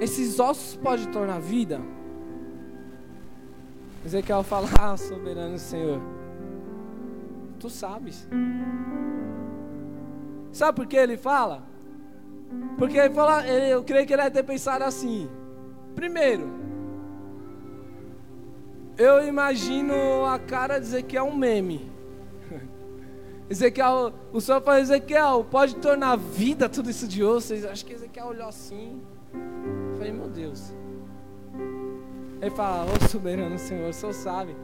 esses 0.00 0.38
ossos 0.40 0.76
podem 0.76 1.06
tornar 1.06 1.40
vida? 1.40 1.80
Ezequiel 4.04 4.42
fala: 4.42 4.68
Ah, 4.80 4.96
soberano 4.96 5.58
Senhor, 5.58 6.00
tu 7.58 7.70
sabes. 7.70 8.28
Sabe 10.52 10.76
por 10.76 10.86
que 10.86 10.96
ele 10.96 11.16
fala? 11.16 11.70
Porque 12.76 12.98
ele 12.98 13.14
fala, 13.14 13.46
eu 13.46 13.84
creio 13.84 14.06
que 14.06 14.12
ele 14.12 14.22
deve 14.22 14.34
ter 14.34 14.42
pensado 14.42 14.84
assim. 14.84 15.28
Primeiro, 15.94 16.50
eu 18.98 19.26
imagino 19.26 20.24
a 20.26 20.38
cara 20.38 20.78
de 20.78 20.86
Ezequiel 20.86 21.26
um 21.26 21.36
meme. 21.36 21.90
Ezequiel, 23.50 24.12
o 24.32 24.40
Senhor 24.40 24.62
fala, 24.62 24.80
Ezequiel, 24.80 25.44
pode 25.50 25.74
tornar 25.74 26.16
vida 26.16 26.68
tudo 26.68 26.88
isso 26.88 27.08
de 27.08 27.24
osso. 27.24 27.52
Acho 27.68 27.84
que 27.84 27.92
Ezequiel 27.92 28.28
olhou 28.28 28.46
assim. 28.46 29.02
Eu 29.34 29.96
falei, 29.96 30.12
meu 30.12 30.28
Deus. 30.28 30.72
Ele 32.40 32.50
fala, 32.52 32.86
ô 32.86 33.08
soberano 33.08 33.58
Senhor, 33.58 33.90
o 33.90 33.92
Senhor 33.92 34.12
sabe. 34.12 34.54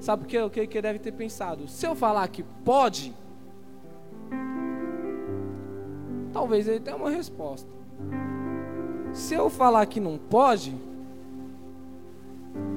Sabe 0.00 0.22
por 0.22 0.28
quê? 0.28 0.42
O 0.42 0.50
que 0.50 0.60
ele 0.60 0.82
deve 0.82 0.98
ter 0.98 1.12
pensado? 1.12 1.68
Se 1.68 1.86
eu 1.86 1.94
falar 1.94 2.26
que 2.26 2.42
pode, 2.42 3.14
talvez 6.32 6.66
ele 6.66 6.80
tenha 6.80 6.96
uma 6.96 7.08
resposta. 7.08 7.70
Se 9.12 9.34
eu 9.34 9.48
falar 9.48 9.86
que 9.86 10.00
não 10.00 10.18
pode, 10.18 10.76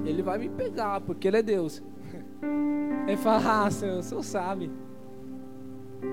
ele 0.06 0.22
vai 0.22 0.38
me 0.38 0.50
pegar, 0.50 1.02
porque 1.02 1.28
ele 1.28 1.38
é 1.38 1.42
Deus. 1.42 1.82
Ele 3.08 3.18
fala, 3.18 3.66
ah, 3.66 3.70
Senhor, 3.70 4.00
o 4.00 4.04
Senhor 4.04 4.24
sabe. 4.24 4.72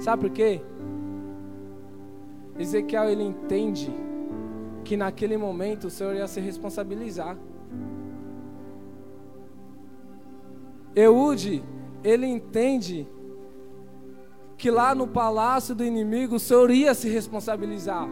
Sabe 0.01 0.23
por 0.23 0.31
quê? 0.31 0.61
Ezequiel, 2.59 3.09
ele 3.11 3.23
entende 3.23 3.93
que 4.85 4.97
naquele 4.97 5.37
momento 5.37 5.87
o 5.87 5.91
Senhor 5.91 6.15
ia 6.15 6.27
se 6.27 6.41
responsabilizar. 6.41 7.37
Eude, 10.95 11.63
ele 12.05 12.27
entende 12.27 13.09
que 14.59 14.71
lá 14.71 14.95
no 14.95 15.07
palácio 15.07 15.75
do 15.75 15.85
inimigo 15.85 16.37
o 16.37 16.41
Senhor 16.41 16.71
ia 16.71 16.95
se 16.95 17.09
responsabilizar. 17.09 18.07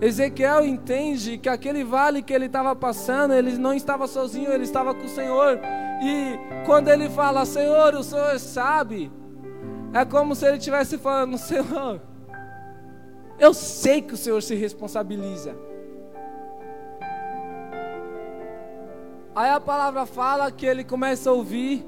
Ezequiel 0.00 0.64
entende 0.64 1.36
que 1.36 1.48
aquele 1.48 1.84
vale 1.84 2.22
que 2.22 2.32
ele 2.32 2.46
estava 2.46 2.74
passando, 2.74 3.34
ele 3.34 3.56
não 3.58 3.74
estava 3.74 4.06
sozinho, 4.06 4.50
ele 4.50 4.64
estava 4.64 4.94
com 4.94 5.04
o 5.04 5.08
Senhor. 5.08 5.60
E 6.02 6.64
quando 6.64 6.88
ele 6.88 7.08
fala, 7.10 7.44
Senhor, 7.44 7.94
o 7.94 8.02
Senhor 8.02 8.38
sabe, 8.38 9.12
é 9.92 10.04
como 10.04 10.34
se 10.34 10.46
ele 10.46 10.58
estivesse 10.58 10.98
falando, 10.98 11.36
Senhor, 11.36 12.00
eu 13.38 13.54
sei 13.54 14.02
que 14.02 14.14
o 14.14 14.16
Senhor 14.16 14.42
se 14.42 14.54
responsabiliza. 14.54 15.56
Aí 19.34 19.50
a 19.50 19.60
palavra 19.60 20.04
fala 20.06 20.50
que 20.50 20.66
ele 20.66 20.84
começa 20.84 21.30
a 21.30 21.32
ouvir 21.32 21.86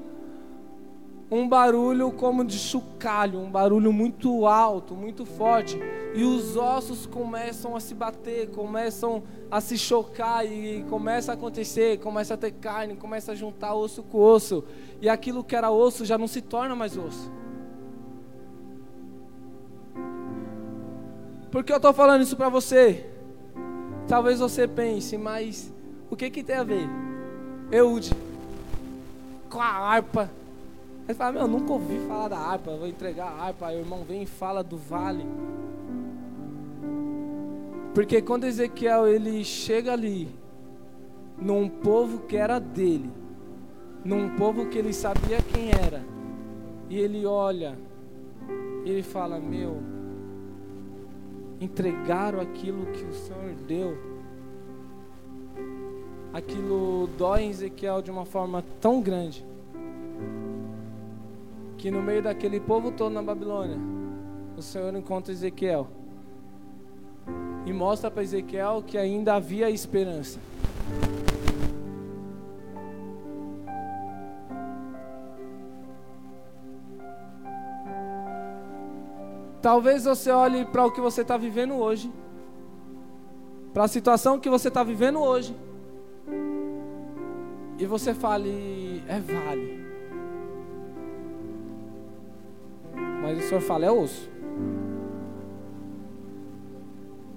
um 1.29 1.47
barulho 1.47 2.11
como 2.11 2.43
de 2.45 2.57
chocalho, 2.57 3.39
um 3.39 3.49
barulho 3.49 3.91
muito 3.91 4.45
alto, 4.45 4.93
muito 4.93 5.25
forte, 5.25 5.79
e 6.13 6.23
os 6.23 6.55
ossos 6.55 7.05
começam 7.05 7.75
a 7.75 7.79
se 7.79 7.95
bater, 7.95 8.49
começam 8.51 9.23
a 9.49 9.59
se 9.59 9.77
chocar 9.77 10.45
e 10.45 10.85
começa 10.89 11.31
a 11.31 11.35
acontecer, 11.35 11.99
começa 11.99 12.35
a 12.35 12.37
ter 12.37 12.51
carne, 12.51 12.95
começa 12.95 13.31
a 13.31 13.35
juntar 13.35 13.73
osso 13.73 14.03
com 14.03 14.19
osso, 14.19 14.63
e 15.01 15.09
aquilo 15.09 15.43
que 15.43 15.55
era 15.55 15.71
osso 15.71 16.05
já 16.05 16.17
não 16.17 16.27
se 16.27 16.41
torna 16.41 16.75
mais 16.75 16.97
osso. 16.97 17.31
Por 21.53 21.63
que 21.63 21.71
eu 21.71 21.77
estou 21.77 21.93
falando 21.93 22.23
isso 22.23 22.35
para 22.35 22.49
você? 22.49 23.05
Talvez 24.07 24.39
você 24.39 24.67
pense, 24.67 25.15
mas 25.17 25.71
o 26.09 26.15
que 26.15 26.31
que 26.31 26.43
tem 26.43 26.55
a 26.55 26.63
ver? 26.63 26.89
Eude 27.71 28.11
com 29.51 29.61
a 29.61 29.67
harpa 29.67 30.31
Aí 31.07 31.13
fala, 31.13 31.33
meu, 31.33 31.47
nunca 31.47 31.73
ouvi 31.73 31.99
falar 32.07 32.29
da 32.29 32.37
harpa, 32.39 32.75
vou 32.75 32.87
entregar 32.87 33.27
a 33.27 33.45
harpa. 33.45 33.67
Aí 33.67 33.77
o 33.77 33.81
irmão 33.81 34.03
vem 34.03 34.23
e 34.23 34.25
fala 34.25 34.63
do 34.63 34.77
vale. 34.77 35.23
Porque 37.93 38.19
quando 38.19 38.45
Ezequiel 38.45 39.07
ele 39.07 39.43
chega 39.43 39.91
ali, 39.91 40.29
num 41.37 41.69
povo 41.69 42.21
que 42.21 42.35
era 42.35 42.57
dele, 42.57 43.11
num 44.03 44.35
povo 44.37 44.69
que 44.69 44.79
ele 44.79 44.91
sabia 44.91 45.37
quem 45.53 45.69
era, 45.69 46.03
e 46.89 46.97
ele 46.97 47.25
olha, 47.25 47.77
e 48.85 48.89
ele 48.89 49.03
fala: 49.03 49.37
Meu, 49.39 49.83
entregaram 51.63 52.39
aquilo 52.39 52.85
que 52.87 53.03
o 53.03 53.13
Senhor 53.13 53.53
deu. 53.67 53.97
Aquilo 56.33 57.07
dói 57.17 57.43
em 57.43 57.49
Ezequiel 57.49 58.01
de 58.01 58.11
uma 58.11 58.25
forma 58.25 58.63
tão 58.81 59.01
grande 59.01 59.45
que 61.77 61.91
no 61.91 62.01
meio 62.01 62.21
daquele 62.21 62.59
povo 62.59 62.91
todo 62.91 63.11
na 63.11 63.21
Babilônia, 63.21 63.77
o 64.57 64.61
Senhor 64.61 64.95
encontra 64.95 65.33
Ezequiel 65.33 65.87
e 67.65 67.73
mostra 67.73 68.09
para 68.09 68.23
Ezequiel 68.23 68.83
que 68.85 68.97
ainda 68.97 69.35
havia 69.35 69.69
esperança. 69.69 70.39
Talvez 79.63 80.03
você 80.03 80.29
olhe 80.29 80.65
para 80.65 80.85
o 80.85 80.91
que 80.91 80.99
você 80.99 81.21
está 81.21 81.37
vivendo 81.37 81.75
hoje, 81.75 82.11
para 83.73 83.85
a 83.85 83.87
situação 83.87 84.37
que 84.37 84.49
você 84.49 84.67
está 84.67 84.83
vivendo 84.83 85.21
hoje, 85.21 85.55
e 87.79 87.85
você 87.85 88.13
fale: 88.13 89.01
é 89.07 89.21
vale. 89.21 89.85
Mas 93.21 93.37
o 93.37 93.47
Senhor 93.47 93.61
fala, 93.61 93.85
é 93.85 93.91
osso. 93.91 94.29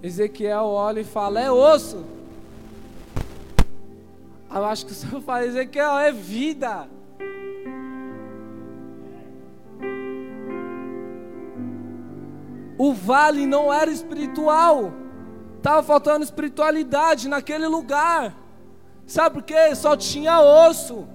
Ezequiel 0.03 0.64
olha 0.64 1.03
e 1.03 1.05
fala, 1.05 1.41
é 1.41 1.49
osso. 1.49 2.05
Eu 4.53 4.64
acho 4.64 4.85
que 4.85 4.91
o 4.91 4.95
Senhor 4.97 5.20
fala, 5.20 5.47
Ezequiel, 5.47 5.97
é 5.97 6.11
vida. 6.11 6.89
O 12.79 12.93
vale 12.93 13.47
não 13.47 13.72
era 13.72 13.91
espiritual. 13.91 14.93
Estava 15.57 15.83
faltando 15.83 16.24
espiritualidade 16.24 17.29
naquele 17.29 17.66
lugar. 17.66 18.35
Sabe 19.07 19.37
por 19.37 19.43
quê? 19.43 19.74
Só 19.74 19.97
tinha 19.97 20.41
osso. 20.41 21.09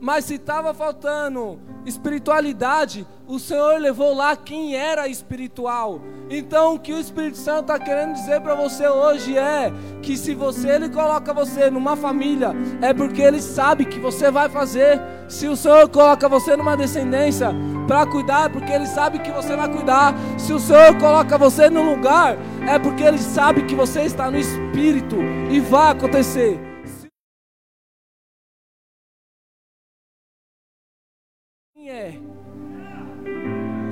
Mas 0.00 0.26
se 0.26 0.34
estava 0.34 0.72
faltando 0.72 1.58
espiritualidade, 1.84 3.06
o 3.26 3.38
Senhor 3.38 3.80
levou 3.80 4.14
lá 4.14 4.36
quem 4.36 4.76
era 4.76 5.08
espiritual. 5.08 6.00
Então 6.30 6.74
o 6.74 6.78
que 6.78 6.92
o 6.92 7.00
Espírito 7.00 7.38
Santo 7.38 7.72
está 7.72 7.78
querendo 7.78 8.12
dizer 8.12 8.40
para 8.40 8.54
você 8.54 8.86
hoje 8.86 9.36
é 9.36 9.72
que 10.02 10.16
se 10.16 10.34
você 10.34 10.68
ele 10.68 10.88
coloca 10.88 11.32
você 11.32 11.70
numa 11.70 11.96
família, 11.96 12.52
é 12.80 12.92
porque 12.92 13.22
ele 13.22 13.40
sabe 13.40 13.86
que 13.86 13.98
você 13.98 14.30
vai 14.30 14.48
fazer. 14.48 15.00
Se 15.26 15.48
o 15.48 15.56
Senhor 15.56 15.88
coloca 15.88 16.28
você 16.28 16.56
numa 16.56 16.76
descendência 16.76 17.48
para 17.86 18.06
cuidar, 18.06 18.46
é 18.46 18.48
porque 18.48 18.72
ele 18.72 18.86
sabe 18.86 19.18
que 19.18 19.30
você 19.30 19.56
vai 19.56 19.68
cuidar. 19.68 20.14
Se 20.36 20.52
o 20.52 20.60
Senhor 20.60 20.96
coloca 20.98 21.36
você 21.38 21.68
num 21.68 21.94
lugar, 21.94 22.36
é 22.66 22.78
porque 22.78 23.02
ele 23.02 23.18
sabe 23.18 23.62
que 23.62 23.74
você 23.74 24.02
está 24.02 24.30
no 24.30 24.38
espírito 24.38 25.16
e 25.50 25.58
vai 25.60 25.92
acontecer. 25.92 26.67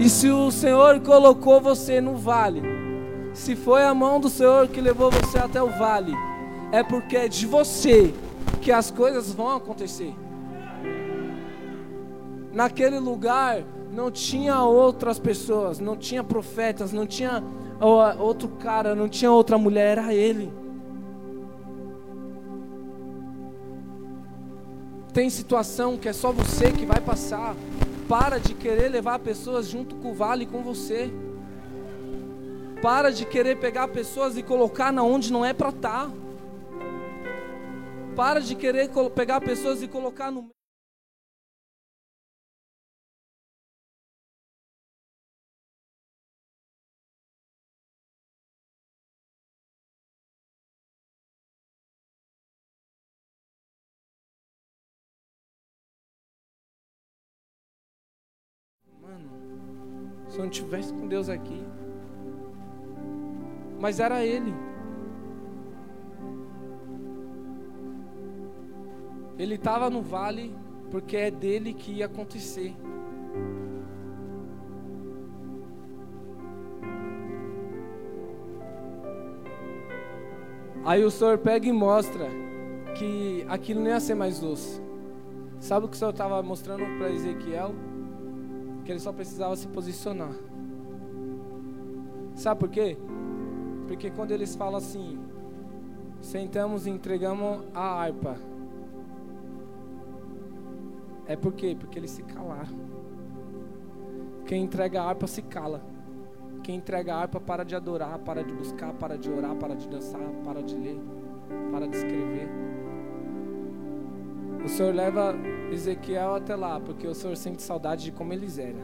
E 0.06 0.08
se 0.08 0.30
o 0.30 0.52
Senhor 0.52 1.00
colocou 1.00 1.60
você 1.60 2.00
no 2.00 2.14
vale, 2.14 2.62
se 3.34 3.56
foi 3.56 3.82
a 3.82 3.92
mão 3.92 4.20
do 4.20 4.28
Senhor 4.28 4.68
que 4.68 4.80
levou 4.80 5.10
você 5.10 5.36
até 5.36 5.60
o 5.60 5.68
vale, 5.68 6.12
é 6.70 6.80
porque 6.80 7.16
é 7.16 7.26
de 7.26 7.44
você 7.44 8.14
que 8.62 8.70
as 8.70 8.88
coisas 8.88 9.34
vão 9.34 9.56
acontecer. 9.56 10.14
Naquele 12.52 13.00
lugar 13.00 13.64
não 13.92 14.08
tinha 14.08 14.62
outras 14.62 15.18
pessoas, 15.18 15.80
não 15.80 15.96
tinha 15.96 16.22
profetas, 16.22 16.92
não 16.92 17.04
tinha 17.04 17.42
outro 18.20 18.46
cara, 18.60 18.94
não 18.94 19.08
tinha 19.08 19.32
outra 19.32 19.58
mulher, 19.58 19.98
era 19.98 20.14
ele. 20.14 20.52
Tem 25.12 25.28
situação 25.28 25.96
que 25.96 26.08
é 26.08 26.12
só 26.12 26.30
você 26.30 26.70
que 26.70 26.86
vai 26.86 27.00
passar. 27.00 27.56
Para 28.08 28.38
de 28.38 28.54
querer 28.54 28.88
levar 28.88 29.18
pessoas 29.18 29.66
junto 29.66 29.96
com 29.96 30.12
o 30.12 30.14
vale 30.14 30.46
com 30.46 30.62
você. 30.62 31.10
Para 32.80 33.10
de 33.10 33.24
querer 33.24 33.58
pegar 33.58 33.88
pessoas 33.88 34.36
e 34.36 34.42
colocar 34.42 34.92
na 34.92 35.02
onde 35.02 35.32
não 35.32 35.44
é 35.44 35.52
para 35.52 35.70
estar. 35.70 36.06
Tá. 36.06 36.12
Para 38.14 38.40
de 38.40 38.54
querer 38.54 38.90
pegar 39.14 39.40
pessoas 39.40 39.82
e 39.82 39.88
colocar 39.88 40.30
no 40.30 40.55
Se 60.28 60.38
eu 60.38 60.44
não 60.44 60.50
tivesse 60.50 60.92
com 60.92 61.06
Deus 61.06 61.28
aqui. 61.28 61.62
Mas 63.78 64.00
era 64.00 64.24
Ele. 64.24 64.54
Ele 69.38 69.54
estava 69.54 69.90
no 69.90 70.00
vale 70.00 70.54
porque 70.90 71.16
é 71.16 71.30
dele 71.30 71.74
que 71.74 71.92
ia 71.92 72.06
acontecer. 72.06 72.74
Aí 80.84 81.04
o 81.04 81.10
Senhor 81.10 81.36
pega 81.38 81.66
e 81.66 81.72
mostra 81.72 82.28
que 82.96 83.44
aquilo 83.48 83.80
não 83.80 83.88
ia 83.88 83.98
ser 83.98 84.14
mais 84.14 84.38
doce. 84.38 84.80
Sabe 85.58 85.86
o 85.86 85.88
que 85.88 85.96
o 85.96 85.98
Senhor 85.98 86.12
estava 86.12 86.40
mostrando 86.42 86.84
para 86.96 87.10
Ezequiel? 87.10 87.74
Que 88.86 88.92
ele 88.92 89.00
só 89.00 89.12
precisava 89.12 89.56
se 89.56 89.66
posicionar. 89.66 90.32
Sabe 92.36 92.60
por 92.60 92.68
quê? 92.70 92.96
Porque 93.88 94.10
quando 94.10 94.30
eles 94.30 94.54
falam 94.54 94.76
assim, 94.76 95.18
sentamos 96.20 96.86
e 96.86 96.90
entregamos 96.90 97.64
a 97.74 97.80
harpa. 97.80 98.36
É 101.26 101.34
por 101.34 101.52
quê? 101.52 101.76
Porque 101.78 101.98
eles 101.98 102.12
se 102.12 102.22
calaram. 102.22 102.86
Quem 104.46 104.62
entrega 104.62 105.02
a 105.02 105.08
harpa 105.08 105.26
se 105.26 105.42
cala. 105.42 105.82
Quem 106.62 106.76
entrega 106.76 107.14
a 107.14 107.20
harpa 107.22 107.40
para 107.40 107.64
de 107.64 107.74
adorar, 107.74 108.18
para 108.20 108.44
de 108.44 108.54
buscar, 108.54 108.92
para 108.94 109.18
de 109.18 109.30
orar, 109.30 109.56
para 109.56 109.74
de 109.74 109.88
dançar, 109.88 110.30
para 110.44 110.62
de 110.62 110.76
ler, 110.76 111.00
para 111.72 111.88
de 111.88 111.96
escrever. 111.96 112.75
O 114.66 114.68
Senhor 114.68 114.92
leva 114.92 115.32
Ezequiel 115.70 116.34
até 116.34 116.56
lá, 116.56 116.80
porque 116.80 117.06
o 117.06 117.14
Senhor 117.14 117.36
sente 117.36 117.62
saudade 117.62 118.02
de 118.06 118.10
como 118.10 118.32
eles 118.32 118.58
eram. 118.58 118.80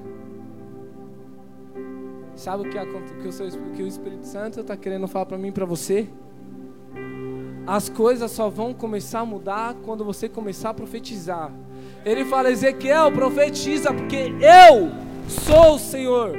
Sabe 2.36 2.68
o 2.68 2.70
que, 2.70 2.78
que, 3.20 3.26
o, 3.26 3.32
Senhor, 3.32 3.50
que 3.74 3.82
o 3.82 3.86
Espírito 3.88 4.24
Santo 4.24 4.60
está 4.60 4.76
querendo 4.76 5.08
falar 5.08 5.26
para 5.26 5.36
mim 5.36 5.48
e 5.48 5.52
para 5.52 5.64
você? 5.64 6.08
As 7.66 7.88
coisas 7.88 8.30
só 8.30 8.48
vão 8.48 8.72
começar 8.72 9.20
a 9.20 9.26
mudar 9.26 9.74
quando 9.84 10.04
você 10.04 10.28
começar 10.28 10.70
a 10.70 10.74
profetizar. 10.74 11.50
Ele 12.04 12.24
fala: 12.26 12.48
Ezequiel, 12.48 13.10
profetiza, 13.10 13.92
porque 13.92 14.32
eu 14.40 14.92
sou 15.28 15.74
o 15.74 15.78
Senhor. 15.80 16.32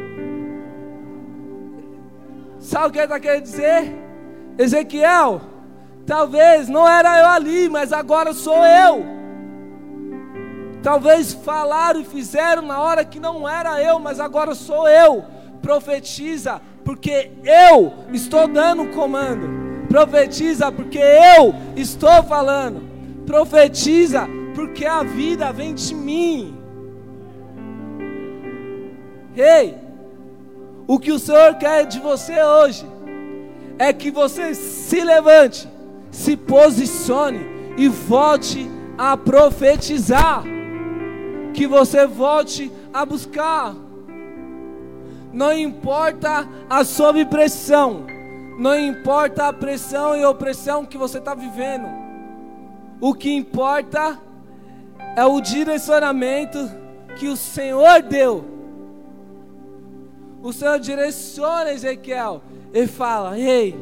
Sabe 2.59 2.87
o 2.87 2.91
que 2.91 2.97
ele 2.97 3.03
está 3.03 3.19
querendo 3.19 3.43
dizer? 3.43 3.93
Ezequiel, 4.57 5.41
talvez 6.05 6.69
não 6.69 6.87
era 6.87 7.19
eu 7.19 7.27
ali, 7.27 7.67
mas 7.67 7.91
agora 7.91 8.31
sou 8.31 8.63
eu. 8.65 9.12
Talvez 10.83 11.31
falaram 11.31 12.01
e 12.01 12.03
fizeram 12.03 12.61
na 12.61 12.81
hora 12.81 13.05
que 13.05 13.17
não 13.17 13.47
era 13.47 13.81
eu, 13.81 13.99
mas 13.99 14.19
agora 14.19 14.53
sou 14.53 14.85
eu. 14.85 15.23
Profetiza, 15.61 16.61
porque 16.83 17.31
eu 17.41 17.93
estou 18.11 18.49
dando 18.49 18.83
o 18.83 18.89
comando. 18.89 19.87
Profetiza, 19.87 20.69
porque 20.73 20.99
eu 20.99 21.55
estou 21.77 22.21
falando. 22.23 22.83
Profetiza, 23.25 24.27
porque 24.53 24.85
a 24.85 25.03
vida 25.03 25.53
vem 25.53 25.73
de 25.73 25.95
mim. 25.95 26.57
Ei, 29.37 29.77
o 30.85 30.99
que 30.99 31.13
o 31.13 31.17
Senhor 31.17 31.55
quer 31.55 31.85
de 31.85 32.01
você 32.01 32.43
hoje 32.43 32.85
é 33.79 33.93
que 33.93 34.11
você 34.11 34.53
se 34.53 35.01
levante, 35.01 35.65
se 36.11 36.35
posicione 36.35 37.39
e 37.77 37.87
volte 37.87 38.69
a 38.97 39.15
profetizar 39.15 40.43
que 41.53 41.67
você 41.67 42.05
volte 42.05 42.71
a 42.93 43.05
buscar. 43.05 43.75
Não 45.31 45.51
importa 45.51 46.47
a 46.69 46.83
sob 46.83 47.25
pressão, 47.25 48.05
não 48.59 48.77
importa 48.77 49.47
a 49.47 49.53
pressão 49.53 50.15
e 50.15 50.23
opressão 50.25 50.85
que 50.85 50.97
você 50.97 51.17
está 51.17 51.33
vivendo. 51.33 51.87
O 53.01 53.13
que 53.13 53.31
importa 53.31 54.19
é 55.15 55.25
o 55.25 55.41
direcionamento 55.41 56.57
que 57.17 57.27
o 57.27 57.35
Senhor 57.35 58.01
deu. 58.01 58.45
O 60.41 60.51
Senhor 60.51 60.79
direciona 60.79 61.71
Ezequiel 61.71 62.41
e 62.73 62.85
fala: 62.85 63.39
Ei, 63.39 63.75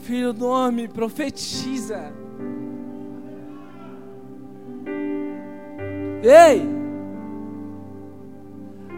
filho 0.00 0.32
do 0.32 0.46
homem, 0.46 0.88
profetiza. 0.88 2.12
Ei, 6.22 6.83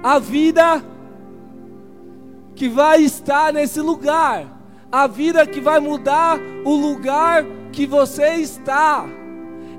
a 0.07 0.20
vida 0.20 0.84
que 2.54 2.68
vai 2.68 3.02
estar 3.02 3.52
nesse 3.52 3.80
lugar, 3.80 4.46
a 4.90 5.09
vida 5.09 5.44
que 5.44 5.61
vai 5.61 5.80
mudar 5.80 6.38
o 6.64 6.76
lugar 6.76 7.44
que 7.72 7.88
você 7.88 8.34
está, 8.34 9.04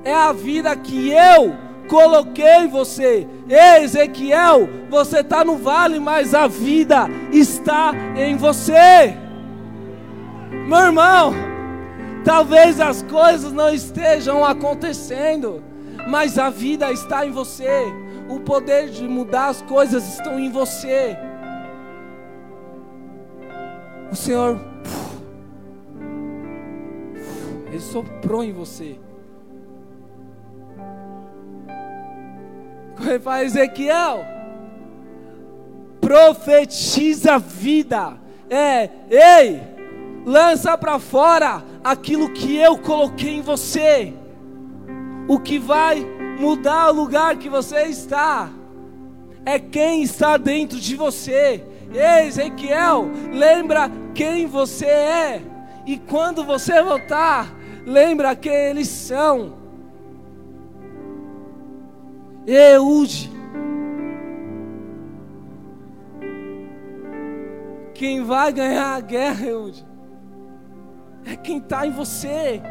é 0.03 0.13
a 0.13 0.33
vida 0.33 0.75
que 0.75 1.09
eu 1.11 1.55
coloquei 1.87 2.67
você. 2.67 3.25
Ei, 3.47 3.85
Ezequiel, 3.85 4.67
você 4.89 5.21
está 5.21 5.45
no 5.45 5.55
vale, 5.55 5.97
mas 5.97 6.33
a 6.33 6.45
vida 6.45 7.07
está 7.31 7.93
em 8.17 8.35
você. 8.35 9.17
Meu 10.67 10.79
irmão, 10.79 11.33
talvez 12.25 12.81
as 12.81 13.01
coisas 13.01 13.53
não 13.53 13.73
estejam 13.73 14.43
acontecendo, 14.43 15.63
mas 16.05 16.37
a 16.37 16.49
vida 16.49 16.91
está 16.91 17.25
em 17.25 17.31
você. 17.31 17.85
O 18.29 18.39
poder 18.41 18.89
de 18.89 19.07
mudar 19.07 19.47
as 19.47 19.61
coisas 19.61 20.07
estão 20.07 20.39
em 20.39 20.51
você. 20.51 21.17
O 24.11 24.15
Senhor, 24.15 24.59
Ele 27.67 27.79
soprou 27.79 28.43
em 28.43 28.51
você. 28.51 28.99
Ele 32.99 33.19
fala, 33.19 33.43
Ezequiel, 33.43 34.25
profetiza 36.01 37.37
vida. 37.37 38.17
É, 38.49 38.89
ei, 39.09 39.61
lança 40.25 40.77
para 40.77 40.99
fora 40.99 41.63
aquilo 41.83 42.31
que 42.31 42.55
eu 42.55 42.77
coloquei 42.77 43.35
em 43.35 43.41
você. 43.41 44.13
O 45.27 45.39
que 45.39 45.59
vai 45.59 46.16
mudar 46.37 46.89
o 46.89 46.93
lugar 46.93 47.35
que 47.37 47.49
você 47.49 47.83
está, 47.83 48.49
é 49.45 49.59
quem 49.59 50.03
está 50.03 50.37
dentro 50.37 50.79
de 50.79 50.95
você. 50.95 51.63
Ei, 51.93 52.27
Ezequiel, 52.27 53.09
lembra 53.33 53.89
quem 54.13 54.45
você 54.45 54.85
é, 54.85 55.41
e 55.85 55.97
quando 55.97 56.43
você 56.43 56.81
voltar, 56.81 57.53
lembra 57.85 58.35
quem 58.35 58.53
eles 58.53 58.87
são. 58.87 59.55
Eude, 62.45 63.29
quem 67.93 68.23
vai 68.23 68.53
ganhar 68.53 68.95
a 68.95 68.99
guerra, 68.99 69.45
Eude, 69.45 69.85
é 71.25 71.35
quem 71.35 71.57
está 71.57 71.85
em 71.85 71.91
você. 71.91 72.61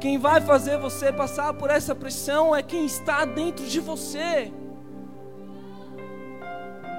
Quem 0.00 0.16
vai 0.16 0.40
fazer 0.40 0.78
você 0.78 1.12
passar 1.12 1.52
por 1.54 1.70
essa 1.70 1.94
pressão 1.94 2.54
é 2.54 2.62
quem 2.62 2.86
está 2.86 3.24
dentro 3.24 3.66
de 3.66 3.80
você. 3.80 4.52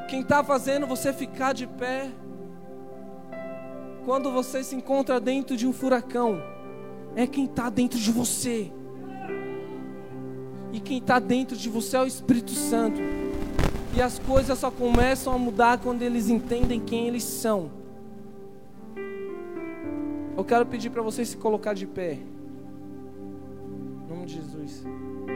Quem 0.10 0.22
está 0.22 0.44
fazendo 0.44 0.86
você 0.86 1.14
ficar 1.14 1.54
de 1.54 1.66
pé 1.66 2.10
quando 4.06 4.32
você 4.32 4.64
se 4.64 4.76
encontra 4.76 5.20
dentro 5.20 5.56
de 5.56 5.68
um 5.68 5.72
furacão 5.72 6.42
é 7.16 7.26
quem 7.26 7.46
está 7.46 7.70
dentro 7.70 7.98
de 7.98 8.12
você. 8.12 8.72
E 10.74 10.80
quem 10.80 10.98
está 10.98 11.20
dentro 11.20 11.56
de 11.56 11.70
você 11.70 11.96
é 11.96 12.02
o 12.02 12.06
Espírito 12.06 12.52
Santo. 12.52 13.00
E 13.96 14.02
as 14.02 14.20
coisas 14.20 14.60
só 14.60 14.70
começam 14.70 15.34
a 15.34 15.38
mudar 15.38 15.80
quando 15.80 16.02
eles 16.02 16.30
entendem 16.30 16.80
quem 16.80 17.08
eles 17.08 17.24
são. 17.24 17.72
Eu 20.38 20.44
quero 20.44 20.66
pedir 20.66 20.90
para 20.90 21.02
você 21.02 21.24
se 21.24 21.38
colocar 21.38 21.74
de 21.74 21.88
pé. 21.88 22.20
De 24.30 24.36
Jesus. 24.36 25.09